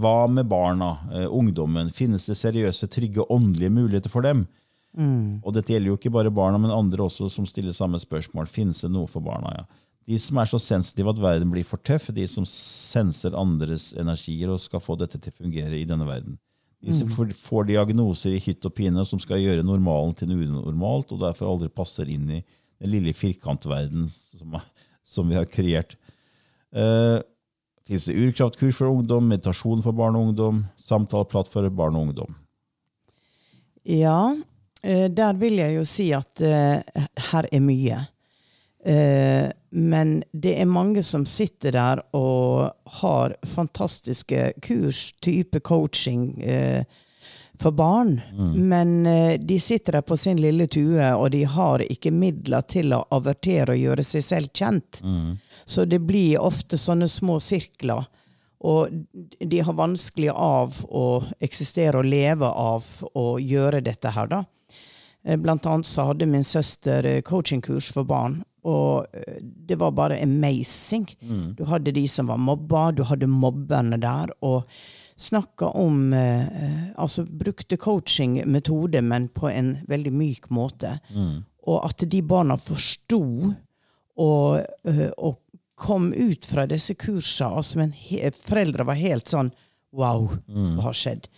Hva 0.00 0.14
med 0.32 0.48
barna, 0.48 0.94
ungdommen? 1.28 1.90
Finnes 1.92 2.24
det 2.26 2.34
seriøse, 2.40 2.88
trygge, 2.90 3.26
åndelige 3.30 3.70
muligheter 3.70 4.10
for 4.10 4.24
dem? 4.24 4.46
Og 5.44 5.52
dette 5.54 5.74
gjelder 5.74 5.92
jo 5.92 5.96
ikke 5.98 6.12
bare 6.14 6.32
barna, 6.32 6.58
men 6.58 6.72
andre 6.72 7.04
også 7.04 7.28
som 7.30 7.46
stiller 7.46 7.76
samme 7.76 8.00
spørsmål. 8.00 8.48
Finnes 8.50 8.80
det 8.82 8.90
noe 8.94 9.06
for 9.10 9.22
barna? 9.22 9.52
ja? 9.58 9.64
De 10.04 10.18
som 10.20 10.38
er 10.40 10.48
så 10.50 10.60
sensitive 10.60 11.14
at 11.14 11.20
verden 11.22 11.52
blir 11.52 11.64
for 11.64 11.80
tøff, 11.80 12.10
de 12.12 12.26
som 12.28 12.44
senser 12.48 13.36
andres 13.38 13.92
energier 13.96 14.52
og 14.52 14.60
skal 14.60 14.82
få 14.84 14.98
dette 15.00 15.18
til 15.18 15.32
å 15.32 15.44
fungere 15.44 15.78
i 15.78 15.86
denne 15.88 16.06
verden. 16.08 16.36
De 16.84 16.92
som 16.92 17.08
får, 17.08 17.32
får 17.40 17.70
diagnoser 17.70 18.34
i 18.36 18.42
hytt 18.44 18.66
og 18.68 18.74
pine 18.76 19.04
som 19.08 19.20
skal 19.22 19.40
gjøre 19.40 19.64
normalen 19.64 20.12
til 20.18 20.28
noe 20.28 20.44
unormalt, 20.44 21.14
og 21.14 21.22
derfor 21.22 21.54
aldri 21.54 21.70
passer 21.72 22.10
inn 22.12 22.28
i 22.28 22.42
den 22.42 22.92
lille 22.92 23.14
firkantverden 23.16 24.10
som, 24.12 24.58
som 25.00 25.30
vi 25.30 25.38
har 25.38 25.48
kreert. 25.48 25.96
Uh, 26.74 27.22
Fins 27.84 28.06
det 28.08 28.16
urkraftkurs 28.16 28.78
for 28.78 28.88
ungdom, 28.88 29.26
meditasjon 29.28 29.82
for 29.84 29.96
barn 29.96 30.16
og 30.16 30.30
ungdom, 30.30 30.62
samtaleplatt 30.80 31.50
for 31.52 31.68
barn 31.68 31.98
og 31.98 32.06
ungdom? 32.08 32.36
Ja, 33.84 34.32
eh, 34.80 35.10
der 35.12 35.36
vil 35.36 35.58
jeg 35.60 35.74
jo 35.76 35.82
si 35.84 36.06
at 36.16 36.40
uh, 36.40 36.80
her 37.28 37.48
er 37.52 37.60
mye. 37.60 37.98
Eh, 38.84 39.50
men 39.70 40.24
det 40.32 40.60
er 40.60 40.68
mange 40.68 41.02
som 41.02 41.24
sitter 41.26 41.72
der 41.72 42.02
og 42.12 42.68
har 43.00 43.36
fantastiske 43.48 44.52
kurs, 44.62 45.14
type 45.24 45.60
coaching 45.64 46.42
eh, 46.42 46.84
for 47.58 47.72
barn. 47.72 48.20
Men 48.54 49.06
eh, 49.06 49.40
de 49.40 49.60
sitter 49.60 49.98
der 49.98 50.04
på 50.04 50.16
sin 50.20 50.36
lille 50.36 50.66
tue, 50.66 51.08
og 51.14 51.30
de 51.32 51.44
har 51.48 51.86
ikke 51.88 52.12
midler 52.12 52.66
til 52.68 52.92
å 52.92 53.06
avertere 53.14 53.72
og 53.72 53.80
gjøre 53.86 54.04
seg 54.04 54.28
selv 54.28 54.52
kjent. 54.52 55.00
Så 55.64 55.88
det 55.88 56.02
blir 56.04 56.42
ofte 56.44 56.76
sånne 56.76 57.08
små 57.08 57.40
sirkler. 57.40 58.04
Og 58.64 58.92
de 59.40 59.60
har 59.60 59.76
vanskelig 59.76 60.30
av 60.32 60.76
å 60.88 61.22
eksistere 61.40 62.00
og 62.00 62.08
leve 62.08 62.48
av 62.48 62.84
å 63.12 63.36
gjøre 63.40 63.82
dette 63.84 64.12
her, 64.12 64.28
da. 64.28 64.44
Blant 65.40 65.66
annet 65.68 65.88
så 65.88 66.06
hadde 66.10 66.28
min 66.28 66.44
søster 66.44 67.04
coachingkurs 67.24 67.90
for 67.92 68.08
barn, 68.08 68.42
og 68.64 69.06
eh, 69.12 69.38
det 69.42 69.76
var 69.80 69.92
bare 69.92 70.16
amazing. 70.22 71.06
Du 71.56 71.64
hadde 71.68 71.92
de 71.92 72.06
som 72.08 72.26
var 72.32 72.38
mobba, 72.40 72.90
du 72.96 73.02
hadde 73.04 73.26
mobberne 73.28 73.98
der, 74.00 74.32
og 74.42 74.64
snakka 75.16 75.68
om 75.78 76.12
eh, 76.12 76.90
Altså 76.98 77.24
brukte 77.28 77.76
coachingmetode, 77.76 79.02
men 79.02 79.28
på 79.28 79.48
en 79.50 79.76
veldig 79.88 80.12
myk 80.12 80.48
måte. 80.50 80.98
Og 81.66 81.84
at 81.86 82.04
de 82.10 82.22
barna 82.22 82.56
forsto 82.56 83.20
og, 84.16 84.60
eh, 84.84 85.10
og 85.18 85.38
kom 85.76 86.12
ut 86.12 86.44
fra 86.46 86.66
disse 86.70 86.94
kursene. 86.94 87.50
Altså, 87.56 87.78
men 87.78 87.92
he, 87.92 88.30
foreldre 88.30 88.84
var 88.86 88.94
helt 89.00 89.28
sånn 89.28 89.52
Wow, 89.94 90.24
hva 90.74 90.88
har 90.88 90.96
skjedd? 90.98 91.28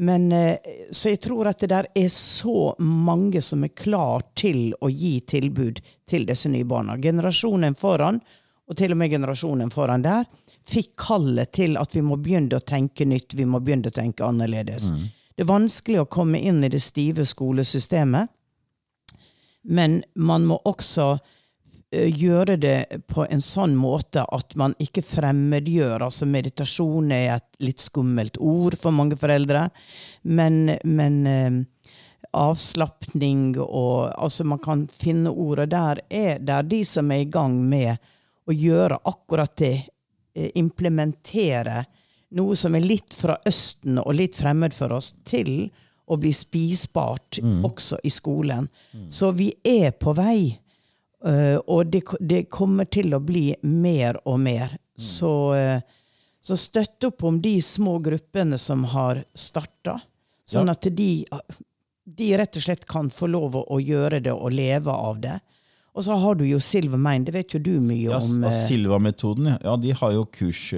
Men, 0.00 0.32
eh, 0.32 0.56
så 0.90 1.08
jeg 1.10 1.20
tror 1.20 1.48
at 1.50 1.58
det 1.58 1.72
der 1.72 1.86
er 1.94 2.08
så 2.12 2.74
mange 2.78 3.42
som 3.42 3.64
er 3.66 3.74
klar 3.74 4.22
til 4.38 4.70
å 4.80 4.90
gi 4.90 5.16
tilbud 5.26 5.80
til 6.06 6.26
disse 6.28 6.50
nye 6.52 6.66
barna. 6.68 6.94
Generasjonen 7.02 7.74
foran, 7.74 8.20
og 8.68 8.76
til 8.78 8.94
og 8.94 9.00
med 9.00 9.10
generasjonen 9.10 9.72
foran 9.74 10.04
der, 10.04 10.28
fikk 10.68 10.92
kallet 11.02 11.50
til 11.56 11.74
at 11.80 11.96
vi 11.96 12.04
må 12.06 12.18
begynne 12.22 12.60
å 12.60 12.62
tenke 12.62 13.08
nytt, 13.08 13.34
vi 13.34 13.46
må 13.48 13.58
begynne 13.64 13.90
å 13.90 13.96
tenke 13.96 14.26
annerledes. 14.26 14.92
Det 15.34 15.42
er 15.42 15.50
vanskelig 15.50 16.04
å 16.04 16.10
komme 16.10 16.38
inn 16.38 16.62
i 16.62 16.70
det 16.70 16.82
stive 16.84 17.26
skolesystemet, 17.26 18.30
men 19.62 20.02
man 20.14 20.46
må 20.46 20.60
også 20.68 21.16
gjøre 21.92 22.56
det 22.60 23.02
på 23.08 23.24
en 23.30 23.40
sånn 23.40 23.76
måte 23.78 24.24
at 24.34 24.54
man 24.60 24.74
ikke 24.82 25.04
fremmedgjør. 25.06 26.04
Altså 26.04 26.28
meditasjon 26.28 27.12
er 27.14 27.38
et 27.38 27.48
litt 27.64 27.80
skummelt 27.80 28.36
ord 28.40 28.76
for 28.80 28.92
mange 28.92 29.16
foreldre, 29.16 29.68
men, 30.28 30.76
men 30.84 31.18
eh, 31.26 31.58
avslapning 32.36 33.56
og 33.58 34.12
Altså, 34.18 34.44
man 34.44 34.60
kan 34.60 34.86
finne 34.92 35.30
ordet 35.30 35.70
der. 35.72 36.02
Er 36.10 36.38
det 36.38 36.54
er 36.54 36.68
de 36.68 36.84
som 36.84 37.10
er 37.12 37.24
i 37.24 37.30
gang 37.30 37.56
med 37.64 37.96
å 38.48 38.52
gjøre 38.52 39.00
akkurat 39.08 39.56
det, 39.56 39.88
eh, 40.34 40.50
implementere 40.54 41.86
noe 42.36 42.56
som 42.56 42.74
er 42.74 42.84
litt 42.84 43.14
fra 43.16 43.38
Østen 43.48 43.98
og 43.98 44.14
litt 44.14 44.36
fremmed 44.36 44.74
for 44.76 44.92
oss, 44.92 45.14
til 45.24 45.70
å 46.08 46.16
bli 46.20 46.32
spisbart 46.32 47.38
også 47.64 47.98
i 48.04 48.10
skolen. 48.10 48.68
Så 49.08 49.30
vi 49.32 49.52
er 49.64 49.92
på 49.92 50.12
vei. 50.16 50.58
Uh, 51.18 51.58
og 51.66 51.88
det, 51.90 52.04
det 52.22 52.44
kommer 52.52 52.86
til 52.86 53.14
å 53.16 53.18
bli 53.22 53.50
mer 53.66 54.20
og 54.28 54.38
mer. 54.38 54.76
Så, 54.98 55.32
uh, 55.54 55.80
så 56.40 56.56
støtt 56.58 57.08
opp 57.08 57.24
om 57.26 57.40
de 57.42 57.56
små 57.62 57.96
gruppene 58.02 58.58
som 58.58 58.84
har 58.92 59.24
starta, 59.34 59.98
sånn 60.48 60.70
Ja. 60.70 60.76
at 60.78 60.86
de, 60.94 61.26
de 62.18 62.28
rett 62.38 62.56
og 62.56 62.64
slett 62.64 62.86
kan 62.86 63.10
få 63.10 63.26
lov 63.30 63.58
å, 63.58 63.64
å 63.66 63.80
gjøre 63.82 64.22
det 64.22 64.32
og 64.34 64.54
leve 64.54 64.94
av 64.94 65.18
det. 65.24 65.40
Og 65.98 66.06
så 66.06 66.14
har 66.22 66.38
du 66.38 66.44
jo 66.46 66.60
Silver 66.62 67.00
Main, 67.02 67.24
det 67.26 67.34
vet 67.34 67.56
jo 67.56 67.58
du 67.58 67.80
mye 67.82 68.12
Ja, 68.12 68.22
om. 68.22 68.44
Uh, 68.44 68.52
eh, 68.52 68.62
Silva-metoden, 68.70 69.56
ja. 69.58 69.74
de 69.76 69.96
har 69.98 70.14
jo 70.14 70.24
kurs 70.30 70.68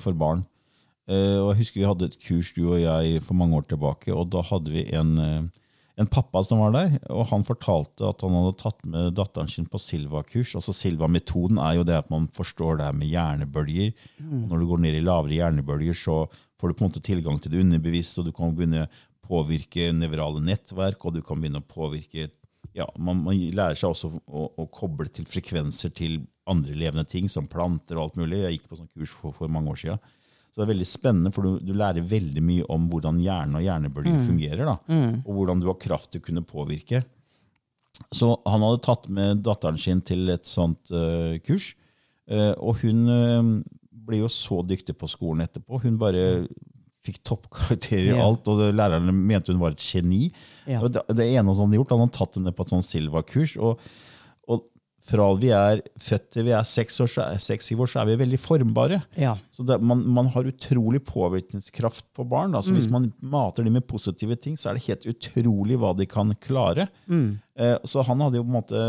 for 0.00 0.16
barn. 0.16 0.46
Og 1.10 1.48
jeg 1.50 1.56
husker 1.58 1.80
Vi 1.80 1.86
hadde 1.88 2.06
et 2.06 2.20
kurs 2.22 2.52
du 2.54 2.60
og 2.68 2.76
jeg 2.78 3.18
for 3.26 3.34
mange 3.34 3.56
år 3.58 3.64
tilbake, 3.66 4.12
og 4.14 4.28
da 4.30 4.44
hadde 4.46 4.70
vi 4.70 4.84
en, 4.94 5.48
en 6.00 6.08
pappa 6.08 6.40
som 6.46 6.62
var 6.62 6.72
der. 6.74 6.96
og 7.12 7.28
Han 7.30 7.44
fortalte 7.44 8.08
at 8.08 8.24
han 8.24 8.36
hadde 8.38 8.56
tatt 8.60 8.86
med 8.88 9.14
datteren 9.18 9.50
sin 9.52 9.68
på 9.68 9.80
Silva-kurs. 9.80 10.54
altså 10.56 10.72
Silva-metoden 10.76 11.60
er 11.60 11.76
jo 11.76 11.86
det 11.86 11.98
at 11.98 12.10
man 12.12 12.28
forstår 12.32 12.80
det 12.80 12.88
her 12.88 12.96
med 12.96 13.12
hjernebølger. 13.12 13.92
Mm. 14.18 14.48
når 14.48 14.58
du 14.58 14.66
går 14.70 14.82
ned 14.86 14.96
i 14.96 15.04
lavere 15.04 15.36
hjernebølger, 15.36 15.96
så 15.96 16.24
får 16.60 16.68
du 16.68 16.74
på 16.74 16.84
en 16.84 16.90
måte 16.90 17.04
tilgang 17.04 17.40
til 17.40 17.52
det 17.52 17.62
underbevisste, 17.64 18.20
og 18.20 18.28
du 18.28 18.34
kan 18.36 18.54
begynne 18.56 18.86
å 18.86 18.90
påvirke 19.30 19.90
nevrale 19.94 20.42
nettverk, 20.42 21.04
og 21.04 21.16
du 21.16 21.22
kan 21.24 21.40
begynne 21.40 21.62
å 21.62 21.68
påvirke 21.68 22.30
ja, 22.76 22.86
man, 22.98 23.22
man 23.24 23.38
lærer 23.56 23.74
seg 23.74 23.90
også 23.90 24.12
å, 24.26 24.44
å, 24.60 24.66
koble 24.70 25.08
til 25.10 25.26
frekvenser 25.26 25.90
til 25.96 26.20
andre 26.50 26.76
levende 26.76 27.06
ting, 27.08 27.26
som 27.30 27.48
planter 27.50 27.98
og 27.98 28.04
alt 28.04 28.20
mulig. 28.20 28.44
Jeg 28.44 28.58
gikk 28.58 28.68
på 28.70 28.78
sånn 28.78 28.90
kurs 28.94 29.14
for, 29.14 29.34
for 29.34 29.50
mange 29.50 29.72
år 29.72 29.80
siden. 29.80 30.12
Så 30.50 30.58
det 30.58 30.64
er 30.66 30.72
veldig 30.72 30.86
spennende, 30.90 31.30
for 31.34 31.46
du, 31.46 31.58
du 31.62 31.72
lærer 31.78 32.02
veldig 32.10 32.42
mye 32.42 32.64
om 32.74 32.88
hvordan 32.90 33.20
hjernen 33.22 33.58
og 33.60 33.62
hjernebølger 33.62 34.18
fungerer. 34.26 34.64
Da, 34.66 34.76
Og 35.22 35.32
hvordan 35.36 35.60
du 35.62 35.68
har 35.70 35.78
kraft 35.78 36.10
til 36.10 36.22
å 36.22 36.26
kunne 36.26 36.42
påvirke. 36.46 37.04
Så 38.16 38.32
han 38.48 38.64
hadde 38.64 38.82
tatt 38.82 39.06
med 39.12 39.44
datteren 39.46 39.78
sin 39.78 40.00
til 40.02 40.26
et 40.32 40.48
sånt 40.48 40.90
uh, 40.90 41.36
kurs. 41.46 41.74
Uh, 42.30 42.54
og 42.58 42.82
hun 42.82 43.04
uh, 43.06 43.52
ble 44.08 44.22
jo 44.24 44.30
så 44.32 44.62
dyktig 44.66 44.96
på 44.98 45.08
skolen 45.10 45.44
etterpå. 45.46 45.82
Hun 45.84 45.98
bare 46.00 46.24
fikk 47.06 47.22
toppkarakterer 47.24 48.10
i 48.10 48.16
Ja. 48.16 48.24
alt, 48.26 48.48
og 48.50 48.60
lærerne 48.76 49.12
mente 49.14 49.54
hun 49.54 49.60
var 49.62 49.72
et 49.76 49.84
geni. 49.84 50.26
Ja. 50.66 50.82
Det, 50.84 51.06
det 51.16 51.30
ene 51.30 51.46
han 51.48 51.56
hadde 51.62 51.78
gjort, 51.78 51.94
han 51.94 52.02
hadde 52.04 52.16
tatt 52.18 52.36
henne 52.40 52.52
på 52.56 52.66
et 52.66 52.74
sånt 52.74 52.88
Silva-kurs. 52.88 53.54
Og, 53.62 53.80
og 54.50 54.66
fra 55.00 55.26
vi 55.40 55.48
er 55.56 55.80
født 55.98 56.26
til 56.34 56.44
vi 56.46 56.52
er 56.54 56.66
år, 56.66 57.38
seks-syv 57.40 57.80
år, 57.82 57.88
så 57.90 58.00
er 58.02 58.10
vi 58.10 58.16
veldig 58.20 58.38
formbare. 58.38 58.98
Ja. 59.18 59.32
Så 59.50 59.64
det, 59.66 59.78
man, 59.82 60.02
man 60.06 60.26
har 60.34 60.44
utrolig 60.50 61.00
påvirkningskraft 61.08 62.04
på 62.14 62.26
barn. 62.28 62.52
Da. 62.52 62.60
Så 62.62 62.74
Hvis 62.76 62.90
man 62.92 63.08
mater 63.22 63.64
dem 63.64 63.72
med 63.78 63.86
positive 63.88 64.36
ting, 64.36 64.58
så 64.60 64.70
er 64.70 64.78
det 64.78 64.84
helt 64.86 65.06
utrolig 65.10 65.78
hva 65.80 65.94
de 65.96 66.06
kan 66.10 66.34
klare. 66.44 66.88
Eh, 67.10 67.76
så 67.84 68.04
han 68.06 68.20
hadde 68.20 68.38
jo 68.40 68.44
på 68.44 68.52
en 68.52 68.58
måte 68.60 68.84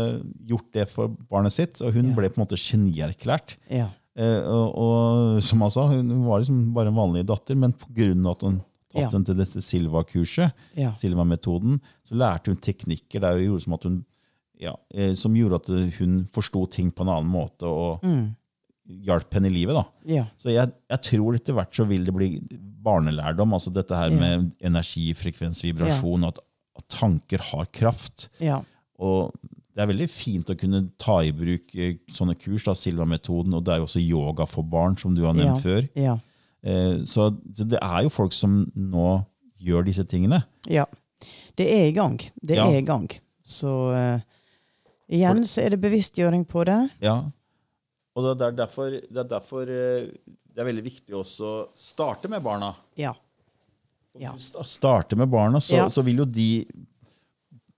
gjort 0.52 0.68
det 0.76 0.86
for 0.92 1.08
barnet 1.30 1.52
sitt, 1.56 1.80
og 1.80 1.92
hun 1.96 2.10
Ja. 2.12 2.14
ble 2.20 2.28
på 2.30 2.38
en 2.40 2.44
måte 2.46 2.60
genierklært. 2.60 3.56
Ja. 3.70 3.88
Eh, 4.14 4.42
og, 4.44 4.76
og 4.76 5.42
som 5.42 5.60
han 5.64 5.70
sa, 5.72 5.86
hun 5.88 6.26
var 6.26 6.40
liksom 6.44 6.74
bare 6.76 6.92
en 6.92 7.00
vanlig 7.00 7.24
datter, 7.26 7.56
men 7.56 7.72
pga. 7.72 8.12
at 8.30 8.42
hun 8.44 8.60
tatt 8.92 9.00
Ja. 9.00 9.08
henne 9.08 9.24
til 9.24 9.34
dette 9.40 9.62
Silva-kurset. 9.64 10.52
Silva-metoden, 11.00 11.80
så 12.04 12.14
lærte 12.20 12.52
hun 12.52 12.56
teknikker 12.60 13.20
der 13.24 13.38
hun 13.38 13.46
gjorde 13.46 13.62
som 13.64 13.72
at 13.78 13.84
hun 13.88 14.04
ja, 14.62 14.76
eh, 14.94 15.12
som 15.18 15.34
gjorde 15.36 15.58
at 15.60 15.70
hun 15.98 16.20
forsto 16.32 16.64
ting 16.70 16.92
på 16.94 17.02
en 17.04 17.10
annen 17.16 17.30
måte 17.32 17.66
og 17.68 18.04
hjalp 19.06 19.34
henne 19.36 19.48
i 19.50 19.54
livet. 19.54 19.74
da. 19.78 19.84
Ja. 20.10 20.24
Så 20.38 20.50
jeg, 20.52 20.72
jeg 20.90 21.02
tror 21.06 21.36
etter 21.38 21.54
hvert 21.56 21.74
så 21.76 21.86
vil 21.88 22.04
det 22.06 22.14
bli 22.14 22.28
barnelærdom, 22.82 23.52
altså 23.54 23.72
dette 23.74 23.94
her 23.96 24.10
Ja. 24.10 24.18
med 24.18 24.50
energi, 24.60 25.12
frekvens, 25.14 25.62
vibrasjon, 25.64 26.24
at, 26.28 26.38
at 26.78 26.88
tanker 26.88 27.38
har 27.52 27.66
kraft. 27.72 28.28
Ja. 28.42 28.60
Og 28.98 29.32
det 29.72 29.80
er 29.84 29.88
veldig 29.88 30.08
fint 30.12 30.50
å 30.52 30.56
kunne 30.58 30.82
ta 31.00 31.20
i 31.24 31.30
bruk 31.32 31.70
eh, 31.78 31.94
sånne 32.12 32.34
kurs, 32.38 32.64
da, 32.66 32.74
Silva-metoden, 32.76 33.54
og 33.56 33.64
det 33.64 33.72
er 33.74 33.80
jo 33.80 33.86
også 33.86 34.02
yoga 34.02 34.44
for 34.50 34.62
barn, 34.68 34.98
som 35.00 35.14
du 35.16 35.22
har 35.24 35.32
nevnt 35.38 35.62
før. 35.64 35.86
Ja. 35.96 36.18
Eh, 36.62 37.00
Så 37.08 37.30
det 37.56 37.78
er 37.80 38.02
jo 38.04 38.10
folk 38.12 38.34
som 38.36 38.66
nå 38.76 39.22
gjør 39.62 39.86
disse 39.86 40.04
tingene. 40.04 40.42
Ja. 40.68 40.84
Det 41.56 41.68
er 41.70 41.86
i 41.88 41.94
gang. 41.94 42.18
Det 42.42 42.58
er 42.58 42.76
i 42.80 42.84
gang. 42.84 43.08
Så 43.46 43.70
igjen 45.12 45.42
så 45.48 45.62
er 45.66 45.74
det 45.74 45.80
bevisstgjøring 45.82 46.46
på 46.48 46.64
det. 46.68 46.78
Ja. 47.04 47.18
Og 48.16 48.24
det 48.38 48.46
er 48.48 48.56
derfor 48.64 48.90
det 48.96 49.16
er, 49.22 49.28
derfor, 49.28 49.62
eh, 49.68 50.08
det 50.52 50.60
er 50.60 50.68
veldig 50.68 50.84
viktig 50.84 51.14
også 51.16 51.50
å 51.52 51.68
starte 51.78 52.28
med 52.32 52.42
barna. 52.44 52.74
Ja. 53.00 53.14
Ja. 54.20 54.34
Starte 54.36 55.16
med 55.16 55.30
barna, 55.32 55.60
så, 55.64 55.76
Ja. 55.78 55.86
så 55.88 56.02
vil 56.04 56.18
jo 56.20 56.24
de 56.28 56.66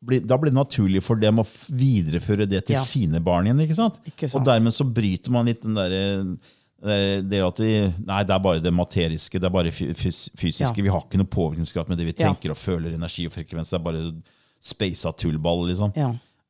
bli, 0.04 0.18
Da 0.20 0.36
blir 0.36 0.50
det 0.50 0.58
naturlig 0.58 1.02
for 1.02 1.16
dem 1.16 1.38
å 1.38 1.44
videreføre 1.70 2.48
det 2.48 2.66
til 2.66 2.74
Ja. 2.76 2.80
sine 2.82 3.20
barn 3.24 3.46
igjen. 3.46 3.60
ikke 3.68 3.74
sant? 3.78 4.00
Ikke 4.04 4.28
sant? 4.28 4.40
Og 4.42 4.44
dermed 4.46 4.72
så 4.74 4.84
bryter 4.84 5.30
man 5.30 5.46
litt 5.46 5.62
den 5.62 5.74
derre 5.74 6.36
det 6.84 7.40
at 7.40 7.56
de, 7.56 7.94
Nei, 8.04 8.22
det 8.24 8.34
er 8.34 8.38
bare 8.44 8.60
det 8.60 8.72
materiske, 8.74 9.38
det 9.40 9.44
er 9.44 9.50
bare 9.54 9.70
fy- 9.72 9.94
fys 9.94 10.28
fysiske. 10.36 10.76
Ja. 10.76 10.82
Vi 10.82 10.88
har 10.90 11.00
ikke 11.00 11.16
noe 11.16 11.30
påvirkningskraft 11.32 11.88
med 11.88 11.96
det 11.96 12.04
vi 12.10 12.14
Ja. 12.22 12.28
tenker 12.34 12.50
og 12.50 12.56
føler, 12.58 12.92
energi 12.92 13.24
og 13.24 13.32
frekvens. 13.32 13.70
Det 13.70 13.80
er 13.80 13.84
bare 13.84 14.12
spasa 14.60 15.12
tullball, 15.16 15.64
liksom. 15.68 15.94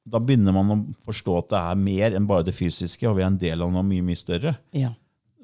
Da 0.04 0.20
begynner 0.20 0.52
man 0.52 0.70
å 0.74 0.76
forstå 1.06 1.34
at 1.40 1.48
det 1.54 1.60
er 1.60 1.78
mer 1.80 2.14
enn 2.18 2.26
bare 2.28 2.44
det 2.44 2.52
fysiske, 2.54 3.06
og 3.08 3.16
vi 3.16 3.22
er 3.24 3.30
en 3.30 3.38
del 3.40 3.62
av 3.64 3.70
noe 3.72 3.82
mye, 3.88 4.04
mye 4.04 4.20
større. 4.20 4.52
Ja. 4.76 4.90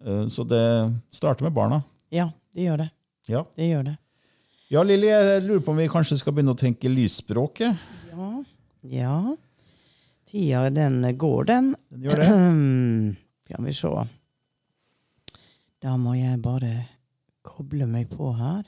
Eh, 0.05 0.27
Så 0.29 0.44
det 0.49 0.61
starter 1.11 1.44
med 1.49 1.55
barna. 1.57 1.83
ja, 2.12 2.31
det 2.55 2.66
gjør 2.66 2.77
det. 2.85 2.90
Ja, 3.29 3.44
Det 3.57 3.68
gjør 3.70 3.85
det. 3.85 3.96
ja 4.70 4.83
Lilly, 4.83 5.07
jeg 5.07 5.42
lurer 5.44 5.61
på 5.64 5.70
om 5.70 5.77
vi 5.79 5.88
kanskje 5.88 6.18
skal 6.18 6.33
begynne 6.35 6.53
å 6.55 6.59
tenke 6.59 6.88
lysspråket? 6.90 7.77
Ja. 8.12 8.31
ja. 8.83 9.37
Tida, 10.27 10.68
den 10.70 11.03
går, 11.18 11.44
den. 11.46 11.75
Den 11.90 12.03
gjør 12.03 12.20
det. 12.20 13.16
Skal 13.51 13.64
vi 13.66 13.73
se. 13.75 13.88
Da 15.83 15.96
må 15.96 16.12
jeg 16.18 16.40
bare 16.44 16.73
koble 17.46 17.87
meg 17.88 18.11
på 18.12 18.33
her. 18.37 18.64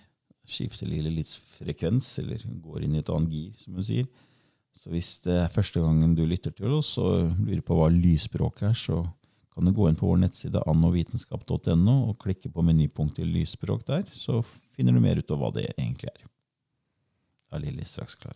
Skifter 0.49 0.89
Lilly 0.89 1.11
litt 1.21 1.31
frekvens, 1.59 2.19
eller 2.23 2.41
går 2.65 2.83
inn 2.87 2.97
i 2.97 3.03
et 3.03 3.11
annet 3.13 3.31
gir, 3.37 3.53
som 3.63 3.77
hun 3.79 3.85
sier. 3.87 4.09
Så 4.83 4.91
hvis 4.91 5.21
det 5.23 5.35
er 5.39 5.53
første 5.55 5.79
gangen 5.79 6.17
du 6.19 6.25
lytter 6.27 6.51
til 6.59 6.73
oss 6.75 6.97
og 6.99 7.37
lurer 7.39 7.61
på 7.63 7.77
hva 7.79 7.87
lysspråk 7.95 8.65
er, 8.67 8.73
så 8.75 9.05
kan 9.55 9.69
du 9.69 9.71
gå 9.77 9.87
inn 9.87 9.99
på 9.99 10.09
vår 10.09 10.25
nettside 10.25 10.63
annovitenskap.no 10.67 11.95
og 12.09 12.17
klikke 12.25 12.51
på 12.51 12.65
menypunktet 12.67 13.29
lysspråk 13.29 13.85
der, 13.87 14.03
så 14.11 14.41
finner 14.75 14.97
du 14.97 15.05
mer 15.05 15.23
ut 15.23 15.31
av 15.31 15.39
hva 15.39 15.53
det 15.55 15.69
egentlig 15.77 16.11
er. 16.11 16.27
Da 17.47 17.61
er 17.61 17.67
Lilly 17.69 17.87
straks 17.87 18.19
klar. 18.19 18.35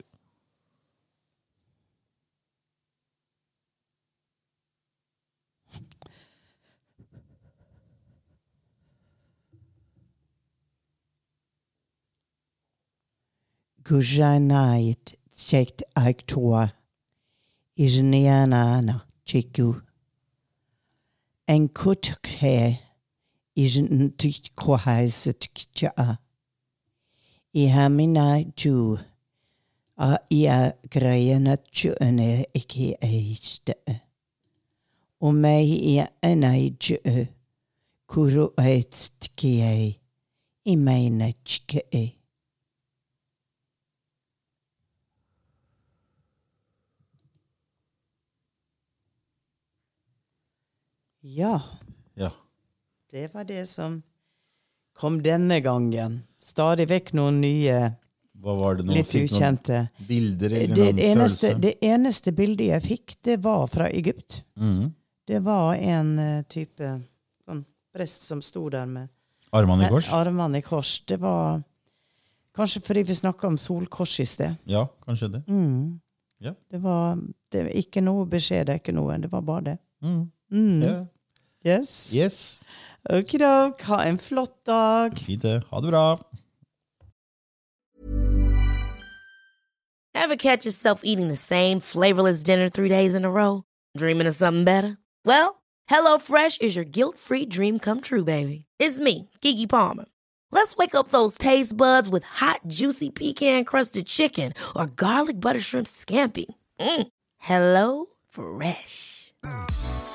Gujanait 13.86 15.15
chekt 15.36 15.82
aiktoa. 15.94 16.68
Ijnianana 17.78 19.00
chiku. 19.24 19.74
En 21.48 21.68
kutkhe. 21.68 22.78
Ijn 23.56 24.12
tikkohaiset 24.18 25.48
kja. 25.54 26.16
I 27.54 27.68
hamina 27.68 28.44
ju. 28.56 28.98
A 29.96 30.16
ia 30.30 30.72
greiene 30.90 31.56
tjøne 31.72 32.44
ikke 32.54 32.96
eiste. 33.00 33.74
Og 35.20 35.34
meg 35.34 35.68
ia 35.68 36.08
enai 36.22 36.76
tjø. 36.80 37.26
Kuro 38.06 38.50
eit 38.60 39.12
tkie. 39.20 39.96
I 40.66 40.76
meine 40.76 41.32
tjke. 41.44 42.12
Ja, 51.26 51.60
Ja. 52.14 52.30
det 53.10 53.32
var 53.34 53.44
det 53.44 53.64
som 53.68 54.02
kom 54.94 55.18
denne 55.22 55.60
gangen. 55.60 56.20
Stadig 56.38 56.86
vekk 56.88 57.12
noen 57.18 57.40
nye, 57.42 57.80
Hva 58.38 58.54
var 58.60 58.76
det 58.78 58.84
nå? 58.86 58.94
litt 58.94 59.12
noen 59.12 59.26
ukjente. 59.26 59.80
Bilder 60.06 60.52
eller 60.54 60.74
Det 60.74 60.92
noen 60.94 61.00
eneste, 61.10 61.50
det 61.60 61.74
eneste 61.82 62.32
bildet 62.32 62.66
jeg 62.68 62.82
fikk, 62.84 63.16
det 63.26 63.36
var 63.42 63.66
fra 63.66 63.88
Egypt. 63.90 64.42
Mm. 64.56 64.92
Det 65.26 65.40
var 65.42 65.74
en 65.74 66.18
eh, 66.18 66.42
type 66.46 66.92
sånn 67.44 67.64
prest 67.92 68.22
som 68.28 68.42
sto 68.42 68.68
der 68.70 68.86
med 68.86 69.08
Armene 69.52 69.86
i 69.86 69.88
kors? 69.90 70.12
armene 70.12 70.58
i 70.58 70.62
kors. 70.62 71.00
Det 71.06 71.18
var 71.20 71.62
kanskje 72.54 72.82
fordi 72.86 73.02
vi 73.08 73.14
snakka 73.14 73.46
om 73.48 73.58
solkors 73.58 74.20
i 74.20 74.26
sted. 74.26 74.56
Ja, 74.64 74.86
kanskje 75.04 75.32
det. 75.32 75.42
Mm. 75.48 76.00
Ja. 76.38 76.54
Det 76.70 76.78
var 76.82 77.16
det 77.50 77.62
var 77.64 77.72
ikke 77.72 78.02
noe 78.04 78.26
beskjed, 78.26 78.66
det 78.66 78.74
er 78.74 78.78
ikke 78.80 78.94
noe. 78.94 79.18
Det 79.18 79.32
var 79.32 79.42
bare 79.42 79.64
det. 79.72 79.78
Mm. 80.02 80.30
Mm. 80.52 80.82
Ja. 80.82 81.06
Yes. 81.62 82.14
Yes. 82.14 82.58
Okidok, 83.10 83.80
ha 83.82 84.02
en 84.04 84.18
flott 84.18 84.64
dag. 84.64 85.18
Fint 85.18 85.42
det. 85.42 85.62
Ha 85.70 85.80
det 85.80 85.90
bra. 85.90 86.18
Ever 90.14 90.36
catch 90.36 90.64
yourself 90.64 91.02
eating 91.04 91.28
the 91.28 91.36
same 91.36 91.78
flavorless 91.78 92.42
dinner 92.42 92.68
three 92.68 92.88
days 92.88 93.14
in 93.14 93.24
a 93.24 93.30
row? 93.30 93.62
Dreaming 93.96 94.26
of 94.26 94.34
something 94.34 94.64
better? 94.64 94.98
Well, 95.24 95.62
HelloFresh 95.90 96.60
is 96.62 96.74
your 96.74 96.84
guilt 96.84 97.16
free 97.16 97.46
dream 97.46 97.78
come 97.78 98.00
true, 98.00 98.24
baby. 98.24 98.64
It's 98.80 98.98
me, 98.98 99.30
Kiki 99.40 99.66
Palmer. 99.66 100.06
Let's 100.50 100.76
wake 100.76 100.94
up 100.94 101.08
those 101.08 101.36
taste 101.38 101.76
buds 101.76 102.08
with 102.08 102.24
hot, 102.24 102.60
juicy 102.66 103.10
pecan 103.10 103.64
crusted 103.64 104.06
chicken 104.06 104.52
or 104.74 104.86
garlic 104.86 105.40
butter 105.40 105.60
shrimp 105.60 105.86
scampi. 105.86 106.46
Mm. 106.80 107.08
Hello 107.38 108.06
Fresh. 108.30 109.32